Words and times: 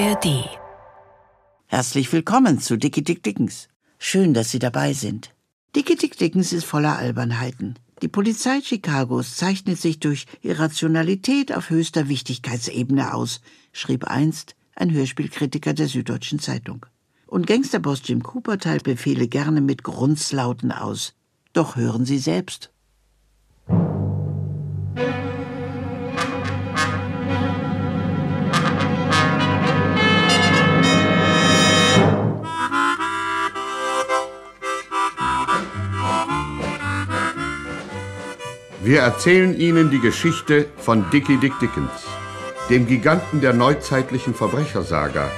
ARD. 0.00 0.48
Herzlich 1.66 2.12
willkommen 2.12 2.60
zu 2.60 2.76
Dickie 2.76 3.02
Dick 3.02 3.24
Dickens. 3.24 3.68
Schön, 3.98 4.32
dass 4.32 4.52
Sie 4.52 4.60
dabei 4.60 4.92
sind. 4.92 5.34
Dickie 5.74 5.96
Dick 5.96 6.16
Dickens 6.16 6.52
ist 6.52 6.66
voller 6.66 6.96
Albernheiten. 6.96 7.80
Die 8.00 8.06
Polizei 8.06 8.60
Chicagos 8.60 9.34
zeichnet 9.34 9.80
sich 9.80 9.98
durch 9.98 10.26
Irrationalität 10.40 11.52
auf 11.52 11.70
höchster 11.70 12.08
Wichtigkeitsebene 12.08 13.12
aus, 13.12 13.40
schrieb 13.72 14.04
einst 14.04 14.54
ein 14.76 14.92
Hörspielkritiker 14.92 15.74
der 15.74 15.88
Süddeutschen 15.88 16.38
Zeitung. 16.38 16.86
Und 17.26 17.48
Gangsterboss 17.48 18.02
Jim 18.04 18.22
Cooper 18.22 18.58
teilt 18.58 18.84
Befehle 18.84 19.26
gerne 19.26 19.60
mit 19.60 19.82
Grunzlauten 19.82 20.70
aus. 20.70 21.14
Doch 21.52 21.74
hören 21.74 22.04
Sie 22.04 22.18
selbst. 22.18 22.70
Wir 38.88 39.00
erzählen 39.00 39.54
Ihnen 39.54 39.90
die 39.90 40.00
Geschichte 40.00 40.64
von 40.78 41.04
Dickie 41.10 41.36
Dick 41.36 41.52
Dickens, 41.60 42.06
dem 42.70 42.86
Giganten 42.86 43.42
der 43.42 43.52
neuzeitlichen 43.52 44.32
Verbrechersaga. 44.32 45.30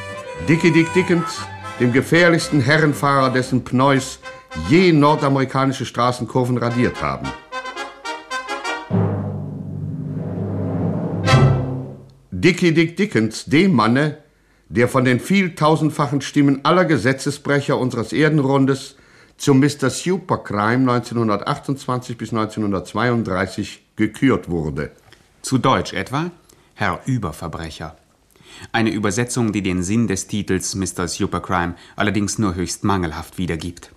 Dickie 0.48 0.70
Dick 0.70 0.92
Dickens, 0.92 1.40
dem 1.80 1.92
gefährlichsten 1.92 2.60
Herrenfahrer, 2.60 3.30
dessen 3.30 3.64
Pneus 3.64 4.20
je 4.68 4.92
nordamerikanische 4.92 5.84
Straßenkurven 5.84 6.58
radiert 6.58 7.02
haben. 7.02 7.26
Dickie 12.30 12.72
Dick 12.72 12.96
Dickens, 12.96 13.46
dem 13.46 13.72
Manne, 13.72 14.18
der 14.68 14.86
von 14.86 15.04
den 15.04 15.18
vieltausendfachen 15.18 16.20
Stimmen 16.20 16.60
aller 16.64 16.84
Gesetzesbrecher 16.84 17.76
unseres 17.76 18.12
Erdenrundes 18.12 18.94
zum 19.40 19.58
Mr. 19.58 19.88
Supercrime 19.88 20.92
1928 20.92 22.18
bis 22.18 22.30
1932 22.30 23.80
gekürt 23.96 24.50
wurde. 24.50 24.92
Zu 25.40 25.56
Deutsch 25.56 25.94
etwa 25.94 26.30
Herr 26.74 27.00
Überverbrecher. 27.06 27.96
Eine 28.70 28.90
Übersetzung, 28.90 29.52
die 29.52 29.62
den 29.62 29.82
Sinn 29.82 30.08
des 30.08 30.26
Titels 30.26 30.74
Mr. 30.74 31.08
Supercrime 31.08 31.74
allerdings 31.96 32.38
nur 32.38 32.54
höchst 32.54 32.84
mangelhaft 32.84 33.38
wiedergibt. 33.38 33.92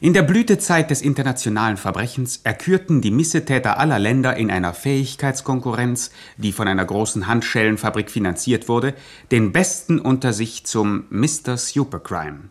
In 0.00 0.14
der 0.14 0.22
Blütezeit 0.22 0.90
des 0.90 1.02
internationalen 1.02 1.76
Verbrechens 1.76 2.40
erkürten 2.42 3.02
die 3.02 3.10
Missetäter 3.10 3.78
aller 3.78 3.98
Länder 3.98 4.36
in 4.38 4.50
einer 4.50 4.72
Fähigkeitskonkurrenz, 4.72 6.12
die 6.38 6.52
von 6.52 6.66
einer 6.66 6.86
großen 6.86 7.26
Handschellenfabrik 7.26 8.10
finanziert 8.10 8.70
wurde, 8.70 8.94
den 9.30 9.52
Besten 9.52 10.00
unter 10.00 10.32
sich 10.32 10.64
zum 10.64 11.04
Mr. 11.10 11.58
Supercrime. 11.58 12.48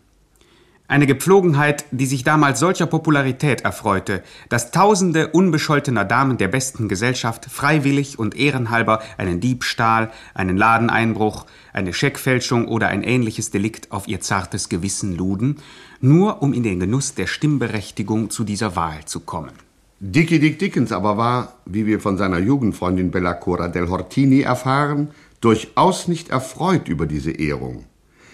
Eine 0.90 1.06
Gepflogenheit, 1.06 1.84
die 1.92 2.04
sich 2.04 2.24
damals 2.24 2.58
solcher 2.58 2.86
Popularität 2.86 3.60
erfreute, 3.60 4.24
dass 4.48 4.72
tausende 4.72 5.28
unbescholtener 5.28 6.04
Damen 6.04 6.36
der 6.36 6.48
besten 6.48 6.88
Gesellschaft 6.88 7.44
freiwillig 7.44 8.18
und 8.18 8.36
ehrenhalber 8.36 9.00
einen 9.16 9.38
Diebstahl, 9.38 10.10
einen 10.34 10.56
Ladeneinbruch, 10.56 11.46
eine 11.72 11.92
Scheckfälschung 11.92 12.66
oder 12.66 12.88
ein 12.88 13.04
ähnliches 13.04 13.52
Delikt 13.52 13.92
auf 13.92 14.08
ihr 14.08 14.20
zartes 14.20 14.68
Gewissen 14.68 15.16
luden, 15.16 15.58
nur 16.00 16.42
um 16.42 16.52
in 16.52 16.64
den 16.64 16.80
Genuss 16.80 17.14
der 17.14 17.28
Stimmberechtigung 17.28 18.30
zu 18.30 18.42
dieser 18.42 18.74
Wahl 18.74 19.04
zu 19.04 19.20
kommen. 19.20 19.52
Dickie 20.00 20.40
Dick 20.40 20.58
Dickens 20.58 20.90
aber 20.90 21.16
war, 21.16 21.54
wie 21.66 21.86
wir 21.86 22.00
von 22.00 22.18
seiner 22.18 22.40
Jugendfreundin 22.40 23.12
Bella 23.12 23.34
Cora 23.34 23.68
del 23.68 23.88
Hortini 23.88 24.40
erfahren, 24.40 25.10
durchaus 25.40 26.08
nicht 26.08 26.30
erfreut 26.30 26.88
über 26.88 27.06
diese 27.06 27.30
Ehrung. 27.30 27.84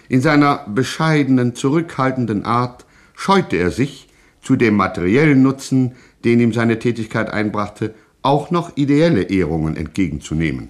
In 0.08 0.20
seiner 0.20 0.64
bescheidenen, 0.68 1.54
zurückhaltenden 1.54 2.44
Art 2.44 2.84
scheute 3.14 3.56
er 3.56 3.70
sich, 3.70 4.08
zu 4.42 4.56
dem 4.56 4.74
materiellen 4.74 5.42
Nutzen, 5.42 5.96
den 6.24 6.38
ihm 6.40 6.52
seine 6.52 6.78
Tätigkeit 6.78 7.30
einbrachte, 7.30 7.94
auch 8.22 8.50
noch 8.50 8.76
ideelle 8.76 9.22
Ehrungen 9.22 9.76
entgegenzunehmen. 9.76 10.68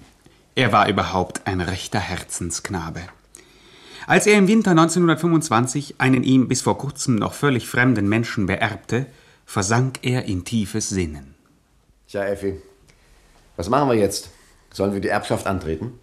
Er 0.55 0.71
war 0.71 0.89
überhaupt 0.89 1.41
ein 1.45 1.61
rechter 1.61 1.99
Herzensknabe. 1.99 3.01
Als 4.07 4.25
er 4.25 4.37
im 4.37 4.47
Winter 4.47 4.71
1925 4.71 5.95
einen 5.97 6.23
ihm 6.23 6.47
bis 6.47 6.61
vor 6.61 6.77
kurzem 6.77 7.15
noch 7.15 7.33
völlig 7.33 7.67
fremden 7.67 8.07
Menschen 8.07 8.45
beerbte, 8.45 9.05
versank 9.45 9.99
er 10.01 10.25
in 10.25 10.45
tiefes 10.45 10.89
Sinnen. 10.89 11.35
Tja, 12.07 12.25
Effi, 12.25 12.55
was 13.55 13.69
machen 13.69 13.89
wir 13.89 13.97
jetzt? 13.97 14.29
Sollen 14.71 14.93
wir 14.93 15.01
die 15.01 15.09
Erbschaft 15.09 15.45
antreten? 15.45 15.99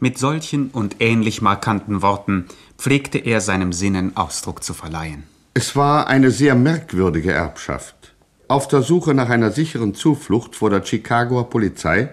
Mit 0.00 0.16
solchen 0.16 0.70
und 0.70 0.96
ähnlich 1.00 1.42
markanten 1.42 2.02
Worten 2.02 2.46
pflegte 2.78 3.18
er 3.18 3.40
seinem 3.40 3.72
Sinnen 3.72 4.16
Ausdruck 4.16 4.62
zu 4.62 4.72
verleihen. 4.72 5.24
Es 5.54 5.74
war 5.74 6.06
eine 6.06 6.30
sehr 6.30 6.54
merkwürdige 6.54 7.32
Erbschaft. 7.32 8.14
Auf 8.46 8.68
der 8.68 8.82
Suche 8.82 9.12
nach 9.12 9.28
einer 9.28 9.50
sicheren 9.50 9.94
Zuflucht 9.94 10.54
vor 10.54 10.70
der 10.70 10.84
Chicagoer 10.84 11.50
Polizei 11.50 12.10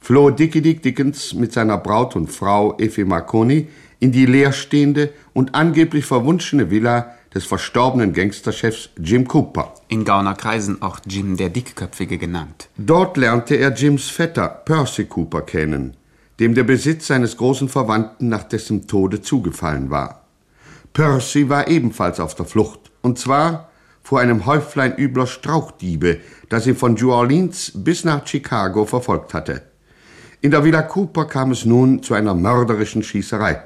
floh 0.00 0.30
Dickie 0.30 0.60
Dick 0.60 0.82
Dickens 0.82 1.34
mit 1.34 1.52
seiner 1.52 1.78
Braut 1.78 2.14
und 2.14 2.30
Frau 2.30 2.76
Effie 2.78 3.04
Marconi 3.04 3.66
in 3.98 4.12
die 4.12 4.26
leerstehende 4.26 5.12
und 5.32 5.56
angeblich 5.56 6.04
verwunschene 6.04 6.70
Villa 6.70 7.16
des 7.34 7.44
verstorbenen 7.44 8.12
Gangsterchefs 8.12 8.90
Jim 9.02 9.26
Cooper. 9.26 9.74
In 9.88 10.04
Gaunerkreisen 10.04 10.80
auch 10.80 11.00
Jim 11.04 11.36
der 11.36 11.48
Dickköpfige 11.48 12.18
genannt. 12.18 12.68
Dort 12.76 13.16
lernte 13.16 13.56
er 13.56 13.74
Jims 13.74 14.10
Vetter 14.10 14.48
Percy 14.48 15.06
Cooper 15.06 15.42
kennen, 15.42 15.96
dem 16.40 16.54
der 16.54 16.64
Besitz 16.64 17.06
seines 17.06 17.36
großen 17.36 17.68
Verwandten 17.68 18.28
nach 18.28 18.44
dessen 18.44 18.86
Tode 18.86 19.22
zugefallen 19.22 19.90
war. 19.90 20.26
Percy 20.92 21.48
war 21.48 21.68
ebenfalls 21.68 22.20
auf 22.20 22.34
der 22.34 22.46
Flucht, 22.46 22.90
und 23.02 23.18
zwar 23.18 23.70
vor 24.02 24.20
einem 24.20 24.46
Häuflein 24.46 24.96
übler 24.96 25.26
Strauchdiebe, 25.26 26.20
das 26.48 26.66
ihn 26.66 26.76
von 26.76 26.94
New 26.94 27.10
Orleans 27.10 27.72
bis 27.74 28.04
nach 28.04 28.26
Chicago 28.26 28.84
verfolgt 28.84 29.34
hatte. 29.34 29.62
In 30.40 30.50
der 30.52 30.64
Villa 30.64 30.82
Cooper 30.82 31.24
kam 31.24 31.50
es 31.50 31.64
nun 31.64 32.02
zu 32.02 32.14
einer 32.14 32.34
mörderischen 32.34 33.02
Schießerei. 33.02 33.62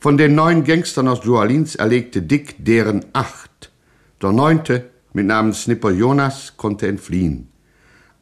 Von 0.00 0.16
den 0.16 0.34
neun 0.34 0.64
Gangstern 0.64 1.08
aus 1.08 1.24
New 1.24 1.36
Orleans 1.36 1.74
erlegte 1.74 2.22
Dick 2.22 2.64
deren 2.64 3.04
acht. 3.12 3.70
Der 4.22 4.32
neunte, 4.32 4.90
mit 5.12 5.26
Namen 5.26 5.52
Snipper 5.52 5.90
Jonas, 5.90 6.54
konnte 6.56 6.88
entfliehen. 6.88 7.48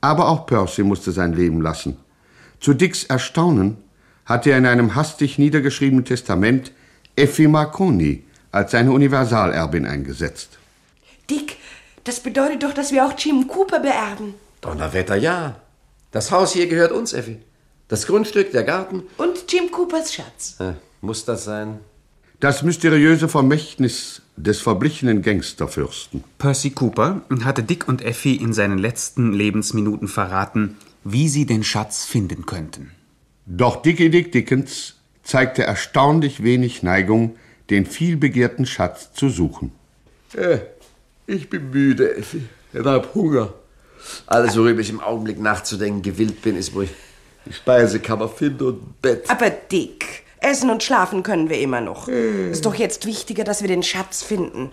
Aber 0.01 0.29
auch 0.29 0.47
Percy 0.47 0.83
musste 0.83 1.13
sein 1.13 1.33
Leben 1.33 1.61
lassen. 1.61 1.97
Zu 2.63 2.75
Dicks 2.75 3.03
Erstaunen 3.03 3.77
hatte 4.25 4.53
er 4.53 4.59
in 4.59 4.67
einem 4.67 4.95
hastig 4.95 5.37
niedergeschriebenen 5.37 6.05
Testament 6.05 6.71
Effi 7.17 7.49
Marconi 7.49 8.23
als 8.53 8.71
seine 8.71 8.93
Universalerbin 8.93 9.85
eingesetzt. 9.85 10.59
Dick, 11.29 11.57
das 12.05 12.21
bedeutet 12.21 12.63
doch, 12.63 12.73
dass 12.73 12.93
wir 12.93 13.05
auch 13.05 13.19
Jim 13.19 13.49
Cooper 13.49 13.81
beerben. 13.81 14.35
Donnerwetter, 14.61 15.17
ja. 15.17 15.57
Das 16.13 16.31
Haus 16.31 16.53
hier 16.53 16.69
gehört 16.69 16.93
uns, 16.93 17.13
Effi. 17.13 17.41
Das 17.89 18.07
Grundstück, 18.07 18.53
der 18.53 18.63
Garten. 18.63 19.03
Und 19.17 19.53
Jim 19.53 19.73
Coopers 19.73 20.15
Schatz. 20.15 20.57
Äh, 20.61 20.75
muss 21.01 21.25
das 21.25 21.43
sein? 21.43 21.81
Das 22.39 22.63
mysteriöse 22.63 23.29
Vermächtnis 23.29 24.23
des 24.37 24.61
verblichenen 24.61 25.23
Gangsterfürsten. 25.23 26.23
Percy 26.39 26.71
Cooper 26.71 27.23
hatte 27.45 27.65
Dick 27.65 27.89
und 27.89 28.03
Effie 28.03 28.37
in 28.37 28.53
seinen 28.53 28.79
letzten 28.79 29.33
Lebensminuten 29.33 30.07
verraten, 30.07 30.77
wie 31.05 31.29
sie 31.29 31.47
den 31.47 31.65
Schatz 31.65 32.05
finden 32.05 32.47
könnten. 32.47 32.93
Doch 33.47 33.83
Dickie 33.83 34.11
Dick 34.11 34.33
Dickens 34.33 34.95
zeigte 35.23 35.65
erstaunlich 35.65 36.43
wenig 36.43 36.83
Neigung, 36.83 37.37
den 37.71 37.87
vielbegehrten 37.87 38.67
Schatz 38.67 39.13
zu 39.13 39.29
suchen. 39.29 39.73
Äh, 40.35 40.59
ich 41.27 41.49
bin 41.49 41.71
müde, 41.71 42.17
Effi. 42.17 42.43
Ich 42.73 42.85
hab 42.85 43.15
Hunger. 43.15 43.53
Alles, 44.27 44.57
worüber 44.57 44.81
ich 44.81 44.91
im 44.91 45.01
Augenblick 45.01 45.41
nachzudenken 45.41 46.03
gewillt 46.03 46.43
bin, 46.43 46.57
ist, 46.57 46.75
wo 46.75 46.83
ich 46.83 46.91
die 47.47 47.53
Speisekammer 47.53 48.29
finde 48.29 48.67
und 48.67 48.83
ein 48.83 48.95
Bett. 49.01 49.31
Aber 49.31 49.51
Dick, 49.51 50.25
essen 50.43 50.71
und 50.71 50.83
schlafen 50.83 51.23
können 51.23 51.49
wir 51.49 51.59
immer 51.61 51.81
noch. 51.81 52.09
Ist 52.09 52.67
doch 52.67 52.75
jetzt 52.75 53.07
wichtiger, 53.07 53.45
dass 53.45 53.61
wir 53.63 53.69
den 53.69 53.83
Schatz 53.83 54.23
finden. 54.23 54.71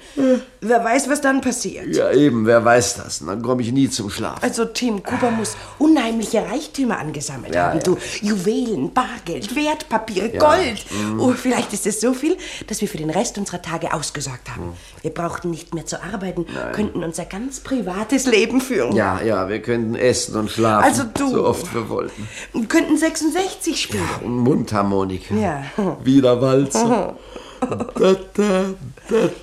Wer 0.61 0.83
weiß, 0.83 1.09
was 1.09 1.21
dann 1.21 1.41
passiert. 1.41 1.95
Ja, 1.95 2.11
eben, 2.11 2.45
wer 2.45 2.63
weiß 2.65 2.95
das? 2.97 3.21
Und 3.21 3.27
dann 3.27 3.41
komme 3.41 3.61
ich 3.61 3.71
nie 3.71 3.89
zum 3.89 4.09
Schlaf. 4.09 4.41
Also 4.41 4.65
Tim 4.65 5.03
Cooper 5.03 5.31
muss 5.31 5.55
unheimliche 5.77 6.41
Reichtümer 6.45 6.99
angesammelt 6.99 7.53
Ja, 7.55 7.67
haben. 7.69 7.77
ja. 7.77 7.83
Du, 7.83 7.97
Juwelen, 8.21 8.93
Bargeld, 8.93 9.55
Wertpapiere, 9.55 10.33
Ja. 10.33 10.39
Gold. 10.39 10.85
Oh, 11.19 11.31
vielleicht 11.33 11.73
ist 11.73 11.85
es 11.87 12.01
so 12.01 12.13
viel, 12.13 12.35
dass 12.67 12.81
wir 12.81 12.87
für 12.87 12.97
den 12.97 13.09
Rest 13.09 13.37
unserer 13.37 13.61
Tage 13.61 13.93
ausgesorgt 13.93 14.49
haben. 14.49 14.73
Wir 15.01 15.11
brauchten 15.13 15.49
nicht 15.49 15.73
mehr 15.73 15.85
zu 15.85 16.01
arbeiten, 16.03 16.45
könnten 16.73 17.03
unser 17.03 17.25
ganz 17.25 17.59
privates 17.61 18.25
Leben 18.25 18.59
führen. 18.61 18.95
Ja, 18.95 19.21
ja, 19.21 19.47
wir 19.49 19.61
könnten 19.61 19.95
essen 19.95 20.35
und 20.35 20.49
schlafen. 20.51 20.83
Also 20.83 21.03
du. 21.03 21.29
So 21.29 21.45
oft 21.45 21.73
wir 21.73 21.89
wollten. 21.89 22.27
Könnten 22.67 22.97
66 22.97 23.81
spielen. 23.81 24.03
Und 24.23 24.37
Mundharmonika. 24.39 25.33
Ja. 25.35 25.58
Wieder 26.03 26.41
Walzer. 26.41 27.15
da, 27.61 28.15
da, 28.33 28.65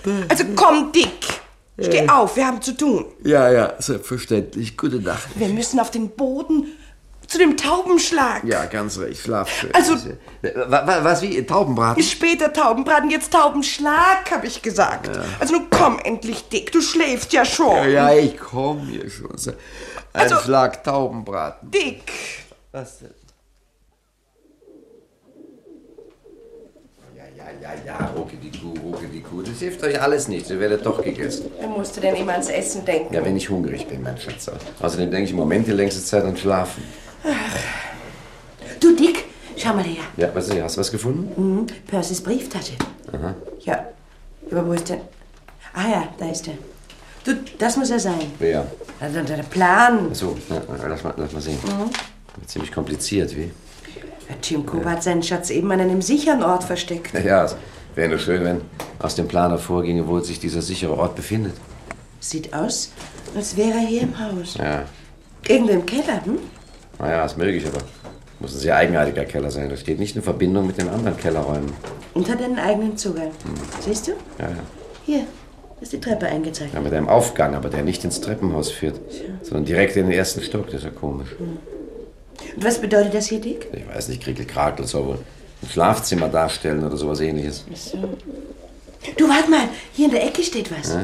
da. 0.05 0.13
Also 0.29 0.45
komm, 0.55 0.93
Dick. 0.93 1.11
Steh 1.79 2.09
auf, 2.09 2.37
wir 2.37 2.47
haben 2.47 2.63
zu 2.63 2.75
tun. 2.75 3.05
Ja, 3.23 3.51
ja, 3.51 3.75
selbstverständlich. 3.79 4.77
Gute 4.79 4.97
Nacht. 4.97 5.29
Wir 5.35 5.49
müssen 5.49 5.79
auf 5.79 5.91
den 5.91 6.09
Boden. 6.11 6.69
Zu 7.27 7.39
dem 7.39 7.57
Taubenschlag. 7.57 8.45
Ja, 8.45 8.67
ganz 8.67 8.99
recht. 8.99 9.21
Schlaf 9.21 9.51
schön. 9.51 9.75
Also- 9.75 9.95
Wa- 10.43 10.87
wa- 10.87 10.99
Was, 11.03 11.23
wie? 11.23 11.45
Taubenbraten? 11.45 12.01
Später 12.03 12.53
Taubenbraten, 12.53 13.11
jetzt 13.11 13.33
Taubenschlag, 13.33 14.31
habe 14.31 14.47
ich 14.47 14.63
gesagt. 14.63 15.11
Also 15.41 15.55
nun 15.55 15.67
komm 15.69 15.99
endlich, 15.99 16.49
Dick, 16.49 16.71
du 16.71 16.81
schläfst 16.81 17.33
ja 17.33 17.45
schon. 17.45 17.75
Ja, 17.77 17.87
ja, 17.87 18.15
ich 18.15 18.39
komm 18.39 18.87
hier 18.87 19.11
schon. 19.11 19.33
Ein 19.33 20.23
Also- 20.23 20.37
Schlag 20.37 20.85
Taubenbraten. 20.85 21.69
Dick. 21.71 22.05
Was 22.71 23.01
denn? 23.01 23.11
Ja, 27.67 27.73
ja, 27.75 27.81
ja, 27.85 27.99
ja, 28.01 28.07
rucke 28.17 28.37
die 28.37 28.51
Kuh, 28.51 28.75
rucke 28.81 29.07
die 29.09 29.21
Kuh. 29.21 29.43
Das 29.43 29.59
hilft 29.59 29.83
euch 29.83 30.01
alles 30.01 30.29
nicht. 30.29 30.49
Ihr 30.51 30.61
werdet 30.61 30.87
doch 30.87 31.03
gegessen. 31.03 31.51
Wer 31.59 31.69
musste 31.69 32.01
denn 32.01 32.15
immer 32.15 32.33
ans 32.33 32.49
Essen 32.49 32.85
denken? 32.85 33.13
Ja, 33.13 33.25
wenn 33.25 33.37
ich 33.37 33.51
hungrig 33.51 33.87
bin, 33.89 34.03
mein 34.03 34.17
Schatz. 34.19 34.51
Außerdem 34.81 35.11
denke 35.11 35.25
ich 35.25 35.31
im 35.31 35.37
Moment 35.37 35.67
die 35.67 35.73
längste 35.73 36.03
Zeit 36.03 36.25
an 36.25 36.37
Schlafen. 36.37 36.83
Du, 38.79 38.95
Dick, 38.95 39.25
schau 39.57 39.75
mal 39.75 39.83
her. 39.83 40.03
Ja, 40.17 40.31
was 40.35 40.49
ist, 40.49 40.63
hast 40.63 40.77
du 40.77 40.81
was 40.81 40.93
gefunden? 40.93 41.31
Mhm. 41.37 41.67
Percys 41.87 42.21
Brieftasche. 42.21 42.75
Ja, 43.61 43.87
aber 44.51 44.67
wo 44.69 44.73
ist 44.73 44.89
denn? 44.89 45.01
Ah 45.75 45.89
ja, 45.89 46.09
da 46.19 46.31
ist 46.31 46.47
er. 46.47 46.55
Du, 47.25 47.37
das 47.59 47.77
muss 47.77 47.91
er 47.91 47.99
sein. 47.99 48.31
Wer? 48.39 48.67
Also 49.01 49.21
der 49.23 49.43
Plan. 49.43 50.11
Achso, 50.11 50.37
na, 50.49 50.63
na, 50.69 50.87
lass 50.87 51.03
mal, 51.03 51.15
lass 51.17 51.33
mal 51.33 51.43
sehen. 51.43 51.59
Ziemlich 52.47 52.71
kompliziert, 52.71 53.35
wie? 53.37 53.51
Ja, 54.29 54.35
Jim 54.43 54.67
Cooper 54.67 54.91
hat 54.91 55.03
seinen 55.03 55.23
Schatz 55.23 55.51
eben 55.51 55.71
an 55.71 55.81
einem 55.81 56.03
sicheren 56.03 56.43
Ort 56.43 56.65
versteckt. 56.65 57.13
Ja, 57.25 57.45
es 57.45 57.57
wäre 57.95 58.09
nur 58.09 58.19
schön, 58.19 58.45
wenn 58.45 58.61
aus 58.99 59.15
dem 59.15 59.29
Plan 59.29 59.51
hervorginge, 59.51 60.07
wo 60.07 60.19
sich 60.21 60.41
dieser 60.41 60.63
sichere 60.63 60.97
Ort 60.97 61.15
befindet. 61.15 61.55
Sieht 62.21 62.53
aus, 62.53 62.91
als 63.37 63.57
wäre 63.57 63.71
er 63.79 63.87
hier 63.87 64.03
im 64.03 64.19
Haus. 64.19 64.57
Ja, 64.59 64.85
Irgendwo 65.49 65.73
im 65.75 65.87
Keller, 65.87 66.25
hm? 66.25 66.39
naja, 66.99 67.25
ist 67.25 67.39
möglich, 67.39 67.65
aber 67.67 67.79
muss 68.41 68.53
ein 68.55 68.59
sehr 68.59 68.77
eigenartiger 68.77 69.25
Keller 69.25 69.51
sein. 69.51 69.69
Das 69.71 69.81
steht 69.81 69.99
nicht 69.99 70.17
in 70.17 70.23
Verbindung 70.23 70.67
mit 70.67 70.77
den 70.79 70.89
anderen 70.89 71.17
Kellerräumen. 71.17 71.73
Und 72.15 72.29
hat 72.29 72.43
einen 72.43 72.59
eigenen 72.59 72.97
Zugang. 72.97 73.31
Siehst 73.81 74.09
du? 74.09 74.13
Ja, 74.39 74.49
ja. 74.49 74.57
Hier 75.05 75.27
ist 75.81 75.93
die 75.93 76.01
Treppe 76.01 76.27
eingezeigt. 76.27 76.75
Ja, 76.75 76.81
mit 76.81 76.93
einem 76.93 77.09
Aufgang, 77.09 77.55
aber 77.55 77.69
der 77.69 77.83
nicht 77.83 78.03
ins 78.05 78.21
Treppenhaus 78.21 78.71
führt, 78.71 79.01
sondern 79.43 79.65
direkt 79.67 79.97
in 79.97 80.09
den 80.09 80.19
ersten 80.19 80.43
Stock. 80.43 80.67
Das 80.67 80.77
ist 80.77 80.85
ja 80.85 80.91
komisch. 80.91 81.29
Und 82.57 82.65
was 82.65 82.81
bedeutet 82.81 83.15
das 83.15 83.27
hier, 83.29 83.41
Dick? 83.41 83.67
Ich 83.73 83.87
weiß 83.87 84.09
nicht, 84.09 84.23
Kriekel 84.23 84.47
Krakel 84.47 84.87
soll 84.87 85.07
wohl 85.07 85.19
ein 85.63 85.69
Schlafzimmer 85.69 86.29
darstellen 86.29 86.85
oder 86.85 86.97
sowas 86.97 87.21
ähnliches. 87.21 87.65
Du, 89.17 89.29
warte 89.29 89.51
mal, 89.51 89.69
hier 89.93 90.07
in 90.07 90.13
der 90.13 90.25
Ecke 90.27 90.43
steht 90.43 90.71
was. 90.71 90.97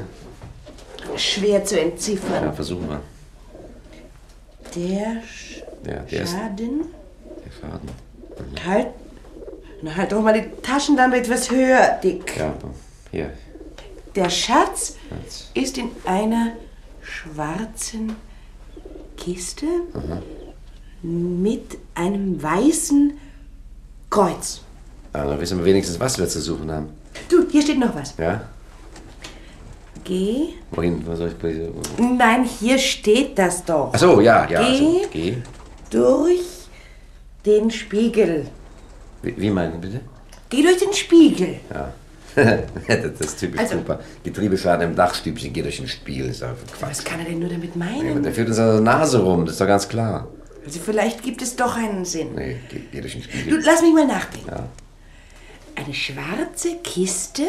Schwer 1.16 1.64
zu 1.64 1.78
entziffern. 1.80 2.44
Ja, 2.44 2.52
versuchen 2.52 2.88
wir. 2.88 3.00
Der 4.74 5.22
Sch 5.22 5.62
Ja, 5.86 5.98
der 6.00 6.22
ist 6.22 6.30
Schaden. 6.32 6.84
der 7.44 7.52
Schaden. 7.60 7.88
Halt. 8.66 8.86
Na, 9.82 9.96
halt 9.96 10.12
doch 10.12 10.22
mal 10.22 10.32
die 10.32 10.48
Taschenlampe 10.62 11.16
etwas 11.18 11.50
höher, 11.50 11.98
Dick. 12.02 12.36
Ja, 12.38 12.54
hier. 13.10 13.30
Der 14.14 14.30
Schatz 14.30 14.96
Schatz. 15.08 15.50
ist 15.54 15.76
in 15.78 15.90
einer 16.04 16.52
schwarzen 17.02 18.16
Kiste 19.16 19.66
mit 21.02 21.78
einem 21.94 22.42
weißen 22.42 23.12
Kreuz. 24.10 24.60
Ja, 25.14 25.26
dann 25.26 25.40
wissen 25.40 25.58
wir 25.58 25.64
wenigstens, 25.64 25.98
was 26.00 26.18
wir 26.18 26.28
zu 26.28 26.40
suchen 26.40 26.70
haben. 26.70 26.88
Du, 27.28 27.46
hier 27.50 27.62
steht 27.62 27.78
noch 27.78 27.94
was. 27.94 28.14
Ja? 28.18 28.42
Geh. 30.04 30.48
Wohin? 30.72 31.06
Wo 31.06 31.14
soll 31.14 31.28
ich 31.28 31.34
bei 31.36 31.68
Nein, 31.98 32.44
hier 32.44 32.78
steht 32.78 33.38
das 33.38 33.64
doch. 33.64 33.90
Ach 33.92 33.98
so, 33.98 34.20
ja, 34.20 34.48
ja. 34.48 34.60
Geh. 34.60 34.64
Also, 34.66 35.00
geh. 35.12 35.36
Durch 35.90 36.40
den 37.46 37.70
Spiegel. 37.70 38.46
Wie, 39.22 39.34
wie 39.36 39.50
meinen 39.50 39.80
bitte? 39.80 40.00
Geh 40.48 40.62
durch 40.62 40.78
den 40.78 40.92
Spiegel. 40.92 41.56
Ja. 42.34 42.56
das 42.96 43.20
ist 43.20 43.40
typisch 43.40 43.60
Also- 43.60 43.76
super. 43.76 44.00
Getriebeschaden 44.24 44.88
im 44.88 44.96
Dachstübchen 44.96 45.52
geht 45.52 45.66
durch 45.66 45.82
Spiel. 45.90 46.28
Das 46.28 46.36
ist 46.36 46.42
einfach 46.42 46.66
Quatsch. 46.78 46.88
Was 46.90 47.04
kann 47.04 47.20
er 47.20 47.26
denn 47.26 47.38
nur 47.40 47.50
damit 47.50 47.72
Ja, 47.74 47.78
meinen? 47.78 48.22
der 48.22 48.32
führt 48.32 48.48
uns 48.48 48.58
an 48.58 48.68
der 48.68 48.80
Nase 48.80 49.20
rum, 49.22 49.44
das 49.44 49.52
ist 49.52 49.60
doch 49.60 49.66
ganz 49.66 49.86
klar. 49.86 50.26
Also 50.64 50.78
vielleicht 50.84 51.22
gibt 51.22 51.42
es 51.42 51.56
doch 51.56 51.76
einen 51.76 52.04
Sinn. 52.04 52.34
Nee, 52.34 52.56
geh, 52.70 52.80
geh 52.90 53.00
durch 53.00 53.14
den 53.14 53.50
Du, 53.50 53.56
lass 53.56 53.82
mich 53.82 53.92
mal 53.92 54.06
nachdenken. 54.06 54.48
Ja. 54.48 54.68
Eine 55.74 55.94
schwarze 55.94 56.76
Kiste 56.84 57.42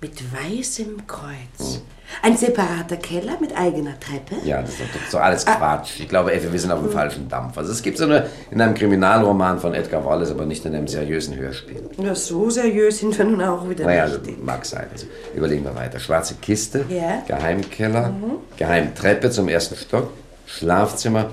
mit 0.00 0.12
weißem 0.32 1.06
Kreuz. 1.06 1.82
Ein 2.22 2.36
separater 2.36 2.96
Keller 2.96 3.36
mit 3.40 3.56
eigener 3.56 3.98
Treppe. 4.00 4.36
Ja, 4.44 4.62
das 4.62 4.70
ist 4.70 4.80
doch, 4.80 5.10
doch 5.12 5.20
alles 5.20 5.44
Quatsch. 5.46 6.00
Ich 6.00 6.08
glaube, 6.08 6.32
Effi, 6.32 6.50
wir 6.50 6.58
sind 6.58 6.72
auf 6.72 6.80
dem 6.80 6.90
falschen 6.90 7.28
Dampf. 7.28 7.56
Also 7.58 7.70
es 7.70 7.82
gibt 7.82 7.98
so 7.98 8.04
eine 8.04 8.26
in 8.50 8.60
einem 8.60 8.74
Kriminalroman 8.74 9.60
von 9.60 9.74
Edgar 9.74 10.04
Wallace, 10.04 10.30
aber 10.32 10.44
nicht 10.46 10.64
in 10.64 10.74
einem 10.74 10.88
seriösen 10.88 11.36
Hörspiel. 11.36 11.88
Ja, 12.02 12.14
so 12.14 12.48
seriös 12.50 12.98
sind 12.98 13.16
wir 13.16 13.24
nun 13.26 13.42
auch 13.42 13.68
wieder 13.68 13.84
Naja, 13.84 14.06
nicht. 14.06 14.18
also, 14.26 14.32
mag 14.42 14.64
sein. 14.66 14.86
Also, 14.92 15.06
überlegen 15.36 15.64
wir 15.64 15.74
weiter. 15.76 16.00
Schwarze 16.00 16.34
Kiste, 16.40 16.84
Ja. 16.88 17.22
Geheimkeller, 17.28 18.12
Geheimtreppe 18.56 19.30
zum 19.30 19.48
ersten 19.48 19.76
Stock, 19.76 20.10
Schlafzimmer. 20.46 21.30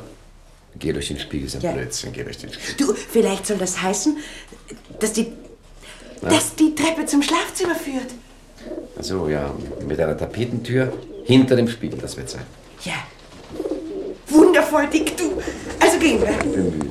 Geh 0.80 0.94
durch 0.94 1.08
den 1.08 1.20
Spiegel, 1.20 1.50
ein 1.54 1.62
Ja. 1.62 1.72
Blödsinn, 1.72 2.12
geh 2.14 2.24
durch 2.24 2.38
den 2.38 2.52
Spiegel. 2.54 2.76
Du, 2.88 2.94
vielleicht 2.94 3.46
soll 3.48 3.58
das 3.58 3.82
heißen, 3.82 4.18
dass 5.00 5.14
die, 5.14 5.32
dass 6.22 6.56
die 6.56 6.76
Treppe 6.76 7.06
zum 7.06 7.22
Schlafzimmer 7.22 7.76
führt. 7.76 8.08
Ach 9.00 9.04
So, 9.04 9.28
ja, 9.30 9.54
mit 9.88 10.00
einer 10.00 10.18
Tapetentür 10.18 10.92
hinter 11.26 11.56
dem 11.56 11.68
Spiegel, 11.68 12.00
das 12.00 12.16
wird 12.18 12.30
sein. 12.30 12.44
Ja. 12.84 12.94
Wundervoll, 14.30 14.88
Dick, 14.88 15.16
du. 15.18 15.42
Also 15.80 15.98
gehen 16.00 16.20
wir. 16.22 16.30
Ich 16.30 16.38
bin 16.54 16.78
müde. 16.78 16.86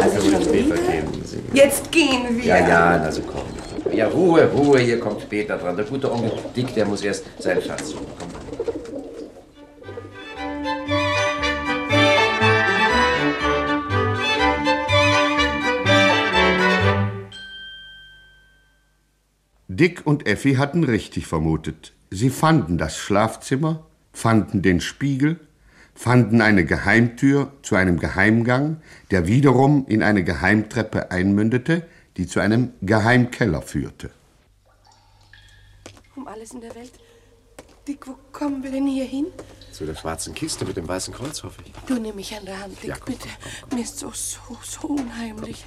Also 0.00 0.30
schon 0.30 0.42
später 0.42 0.74
gehen. 0.76 1.06
Sie- 1.24 1.38
Jetzt 1.52 1.90
gehen 1.92 2.36
wir. 2.38 2.44
Ja, 2.44 2.68
ja, 2.68 2.90
also 3.02 3.22
komm. 3.22 3.92
Ja, 3.94 4.08
Ruhe, 4.08 4.44
Ruhe, 4.50 4.78
hier 4.78 4.98
kommt 5.00 5.20
später 5.22 5.56
dran. 5.58 5.76
Der 5.76 5.84
gute 5.84 6.10
Onkel 6.10 6.32
Dick, 6.56 6.74
der 6.74 6.86
muss 6.86 7.02
erst 7.02 7.24
seinen 7.38 7.60
Schatz 7.62 7.90
suchen. 7.90 8.06
Komm. 8.18 8.59
Dick 19.80 20.06
und 20.06 20.26
Effi 20.26 20.56
hatten 20.56 20.84
richtig 20.84 21.26
vermutet. 21.26 21.94
Sie 22.10 22.28
fanden 22.28 22.76
das 22.76 22.98
Schlafzimmer, 22.98 23.86
fanden 24.12 24.60
den 24.60 24.82
Spiegel, 24.82 25.40
fanden 25.94 26.42
eine 26.42 26.66
Geheimtür 26.66 27.50
zu 27.62 27.76
einem 27.76 27.98
Geheimgang, 27.98 28.82
der 29.10 29.26
wiederum 29.26 29.86
in 29.88 30.02
eine 30.02 30.22
Geheimtreppe 30.22 31.10
einmündete, 31.10 31.86
die 32.18 32.26
zu 32.26 32.40
einem 32.40 32.74
Geheimkeller 32.82 33.62
führte. 33.62 34.10
Um 36.14 36.28
alles 36.28 36.52
in 36.52 36.60
der 36.60 36.74
Welt. 36.74 36.92
Dick, 37.88 38.06
wo 38.06 38.16
kommen 38.32 38.62
wir 38.62 38.70
denn 38.70 38.86
hier 38.86 39.06
hin? 39.06 39.28
Zu 39.72 39.86
der 39.86 39.94
schwarzen 39.94 40.34
Kiste 40.34 40.66
mit 40.66 40.76
dem 40.76 40.86
weißen 40.86 41.14
Kreuz, 41.14 41.42
hoffe 41.42 41.62
ich. 41.64 41.72
Du 41.86 41.94
nimm 41.94 42.16
mich 42.16 42.36
an 42.36 42.44
der 42.44 42.60
Hand, 42.60 42.76
Dick, 42.82 42.90
Ja, 42.90 42.96
komm, 42.96 43.14
bitte. 43.14 43.28
komm, 43.42 43.52
komm, 43.70 43.78
Mir 43.78 43.84
ist 43.84 43.98
so, 43.98 44.10
so, 44.10 44.58
so 44.62 44.88
unheimlich. 44.88 45.64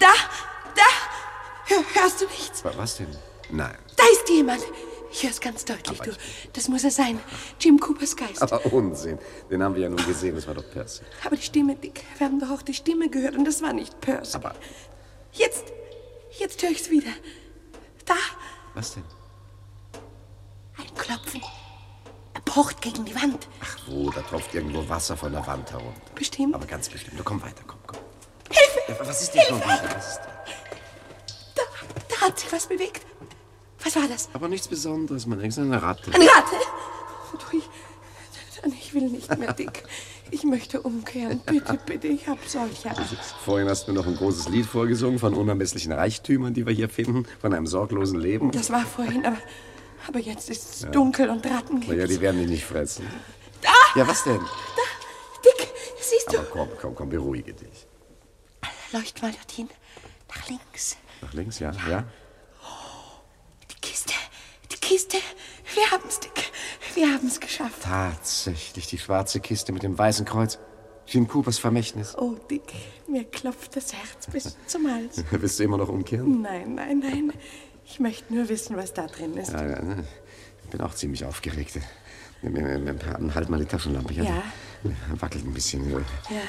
Da, 0.00 0.12
hörst 1.94 2.20
du 2.20 2.26
nichts? 2.26 2.64
Wa- 2.64 2.72
Was 2.76 2.96
denn? 2.96 3.08
Nein. 3.50 3.76
Da 3.96 4.04
ist 4.12 4.28
jemand. 4.28 4.62
Ich 5.12 5.22
hör's 5.22 5.40
ganz 5.40 5.64
deutlich, 5.64 5.98
du. 6.00 6.10
Das 6.52 6.68
muss 6.68 6.84
er 6.84 6.90
sein. 6.90 7.20
Jim 7.60 7.78
Coopers 7.78 8.16
Geist. 8.16 8.42
Aber 8.42 8.64
Unsinn. 8.72 9.18
Den 9.50 9.62
haben 9.62 9.74
wir 9.74 9.82
ja 9.82 9.88
nun 9.88 10.04
gesehen, 10.04 10.34
das 10.34 10.46
war 10.46 10.54
doch 10.54 10.68
Percy. 10.70 11.02
Aber 11.24 11.36
die 11.36 11.42
Stimme, 11.42 11.76
Dick, 11.76 12.02
wir 12.18 12.26
haben 12.26 12.38
doch 12.40 12.50
auch 12.50 12.62
die 12.62 12.74
Stimme 12.74 13.08
gehört 13.08 13.36
und 13.36 13.44
das 13.46 13.62
war 13.62 13.72
nicht 13.72 13.98
Percy. 14.00 14.34
Aber 14.36 14.54
Jetzt, 15.32 15.64
jetzt 16.38 16.62
höre 16.62 16.70
ich's 16.70 16.90
wieder. 16.90 17.10
Da, 18.04 18.14
was 18.74 18.94
denn? 18.94 19.04
ein 20.78 20.94
Klopfen. 20.94 21.42
Er 22.34 22.40
pocht 22.42 22.82
gegen 22.82 23.04
die 23.04 23.14
Wand. 23.14 23.48
Ach 23.62 23.78
wo, 23.86 24.10
da 24.10 24.20
tropft 24.22 24.54
irgendwo 24.54 24.86
Wasser 24.88 25.16
von 25.16 25.32
der 25.32 25.46
Wand 25.46 25.70
herunter. 25.70 26.00
Bestimmt. 26.14 26.54
Aber 26.54 26.66
ganz 26.66 26.88
bestimmt. 26.88 27.14
Na, 27.16 27.22
komm 27.24 27.40
weiter, 27.42 27.62
komm, 27.66 27.78
komm. 27.86 27.98
Hilfe! 28.50 28.80
Ja, 28.92 29.08
was 29.08 29.22
ist 29.22 29.34
denn 29.34 29.42
schon 29.48 29.60
wieder? 29.60 29.94
Was 29.96 30.08
ist 30.12 30.20
denn? 30.20 30.35
Da, 32.26 32.28
da 32.28 32.32
hat 32.32 32.40
sich 32.40 32.52
was 32.52 32.66
bewegt. 32.66 33.06
Was 33.82 33.94
war 33.96 34.08
das? 34.08 34.28
Aber 34.32 34.48
nichts 34.48 34.68
Besonderes, 34.68 35.26
man 35.26 35.38
denkt, 35.38 35.56
ist 35.56 35.62
eine 35.62 35.80
Ratte. 35.82 36.12
Eine 36.12 36.24
Ratte? 36.24 36.56
Du, 37.50 37.56
ich, 37.58 37.68
ich 38.80 38.94
will 38.94 39.08
nicht 39.08 39.36
mehr, 39.38 39.52
Dick. 39.52 39.84
Ich 40.30 40.42
möchte 40.42 40.80
umkehren. 40.80 41.40
Bitte, 41.46 41.78
bitte, 41.86 42.08
ich 42.08 42.26
hab 42.26 42.38
solche 42.46 42.90
Angst. 42.90 43.14
Vorhin 43.44 43.68
hast 43.68 43.86
du 43.86 43.92
mir 43.92 43.98
noch 43.98 44.06
ein 44.06 44.16
großes 44.16 44.48
Lied 44.48 44.66
vorgesungen 44.66 45.18
von 45.18 45.34
unermesslichen 45.34 45.92
Reichtümern, 45.92 46.52
die 46.54 46.66
wir 46.66 46.72
hier 46.72 46.88
finden, 46.88 47.26
von 47.40 47.52
einem 47.54 47.66
sorglosen 47.66 48.18
Leben. 48.18 48.50
Das 48.50 48.70
war 48.70 48.84
vorhin, 48.84 49.24
aber, 49.24 49.36
aber 50.08 50.18
jetzt 50.18 50.50
ist 50.50 50.82
es 50.84 50.90
dunkel 50.90 51.28
und 51.30 51.46
Ratten 51.46 51.80
Na 51.80 51.94
ja, 51.94 51.94
gibt's. 51.94 52.14
die 52.14 52.20
werden 52.20 52.40
dich 52.40 52.48
nicht 52.50 52.64
fressen. 52.64 53.06
Da! 53.62 53.70
Ja, 53.94 54.08
was 54.08 54.24
denn? 54.24 54.40
Dick, 55.44 55.68
siehst 56.00 56.32
du? 56.32 56.38
Aber 56.38 56.46
komm, 56.50 56.68
komm, 56.80 56.94
komm, 56.94 57.08
beruhige 57.08 57.52
dich. 57.52 57.86
Leucht 58.92 59.22
mal 59.22 59.30
dorthin. 59.32 59.68
Nach 60.28 60.48
links. 60.48 60.96
Nach 61.22 61.32
links, 61.32 61.58
ja, 61.58 61.72
ja. 61.88 62.04
Die 63.70 63.74
Kiste. 63.80 64.14
Die 64.70 64.76
Kiste. 64.76 65.16
Wir 65.74 65.90
haben's, 65.90 66.20
Dick. 66.20 66.50
Wir 66.94 67.12
haben's 67.12 67.40
geschafft. 67.40 67.82
Tatsächlich, 67.82 68.86
die 68.86 68.98
schwarze 68.98 69.40
Kiste 69.40 69.72
mit 69.72 69.82
dem 69.82 69.98
weißen 69.98 70.24
Kreuz. 70.24 70.58
Jim 71.06 71.28
Coopers 71.28 71.58
Vermächtnis. 71.58 72.16
Oh, 72.18 72.34
Dick, 72.50 72.74
mir 73.06 73.24
klopft 73.24 73.76
das 73.76 73.92
Herz 73.92 74.26
bis 74.32 74.56
zum 74.66 74.90
Hals. 74.90 75.22
Willst 75.30 75.58
du 75.58 75.64
immer 75.64 75.78
noch 75.78 75.88
umkehren? 75.88 76.42
Nein, 76.42 76.74
nein, 76.74 76.98
nein. 76.98 77.32
Ich 77.84 78.00
möchte 78.00 78.34
nur 78.34 78.48
wissen, 78.48 78.76
was 78.76 78.92
da 78.92 79.06
drin 79.06 79.36
ist. 79.36 79.52
Ja, 79.52 79.64
ja, 79.64 79.82
ne? 79.82 80.04
Ich 80.64 80.70
bin 80.70 80.80
auch 80.80 80.94
ziemlich 80.94 81.24
aufgeregt. 81.24 81.78
Halt 82.42 83.48
mal 83.48 83.58
die 83.60 83.66
Taschenlampe, 83.66 84.12
ja? 84.14 84.24
Ja. 84.24 84.42
Wackelt 85.20 85.44
ein 85.44 85.52
bisschen. 85.52 85.90
Ja. 85.90 85.98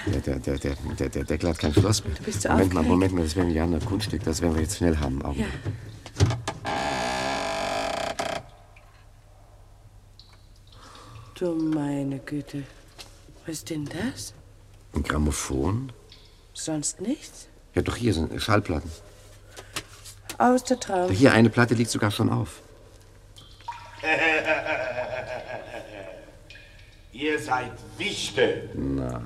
Der, 0.08 0.22
der, 0.22 0.40
der, 0.40 0.58
der, 0.58 0.76
der, 0.76 1.10
der 1.10 1.24
Deckel 1.24 1.50
hat 1.50 1.60
kein 1.60 1.74
Schloss. 1.74 2.04
Du 2.04 2.10
bist 2.24 2.42
so 2.42 2.50
Moment 2.50 2.74
mal. 2.74 2.84
Moment 2.84 3.14
mal, 3.14 3.24
das 3.24 3.36
wäre 3.36 3.46
ein 3.46 3.54
Janer 3.54 3.80
Kunststück, 3.80 4.24
das 4.24 4.42
werden 4.42 4.56
wir 4.56 4.62
jetzt 4.62 4.78
schnell 4.78 4.98
haben. 4.98 5.22
Augen. 5.22 5.40
Ja. 5.40 5.46
Du 11.36 11.54
meine 11.54 12.20
Güte. 12.20 12.64
Was 13.46 13.58
ist 13.58 13.70
denn 13.70 13.86
das? 13.86 14.34
Ein 14.96 15.04
Grammophon? 15.04 15.92
Sonst 16.54 17.00
nichts? 17.00 17.48
Ja, 17.76 17.84
doch 17.84 17.96
hier 17.96 18.14
sind 18.14 18.42
Schallplatten. 18.42 18.90
Aus 20.40 20.64
der 20.64 20.80
Traum. 20.80 21.12
Hier, 21.12 21.32
eine 21.34 21.50
Platte 21.50 21.76
liegt 21.76 21.92
sogar 21.92 22.10
schon 22.10 22.30
auf. 22.30 22.62
Ihr 27.20 27.40
seid 27.40 27.72
Wichte. 27.98 28.70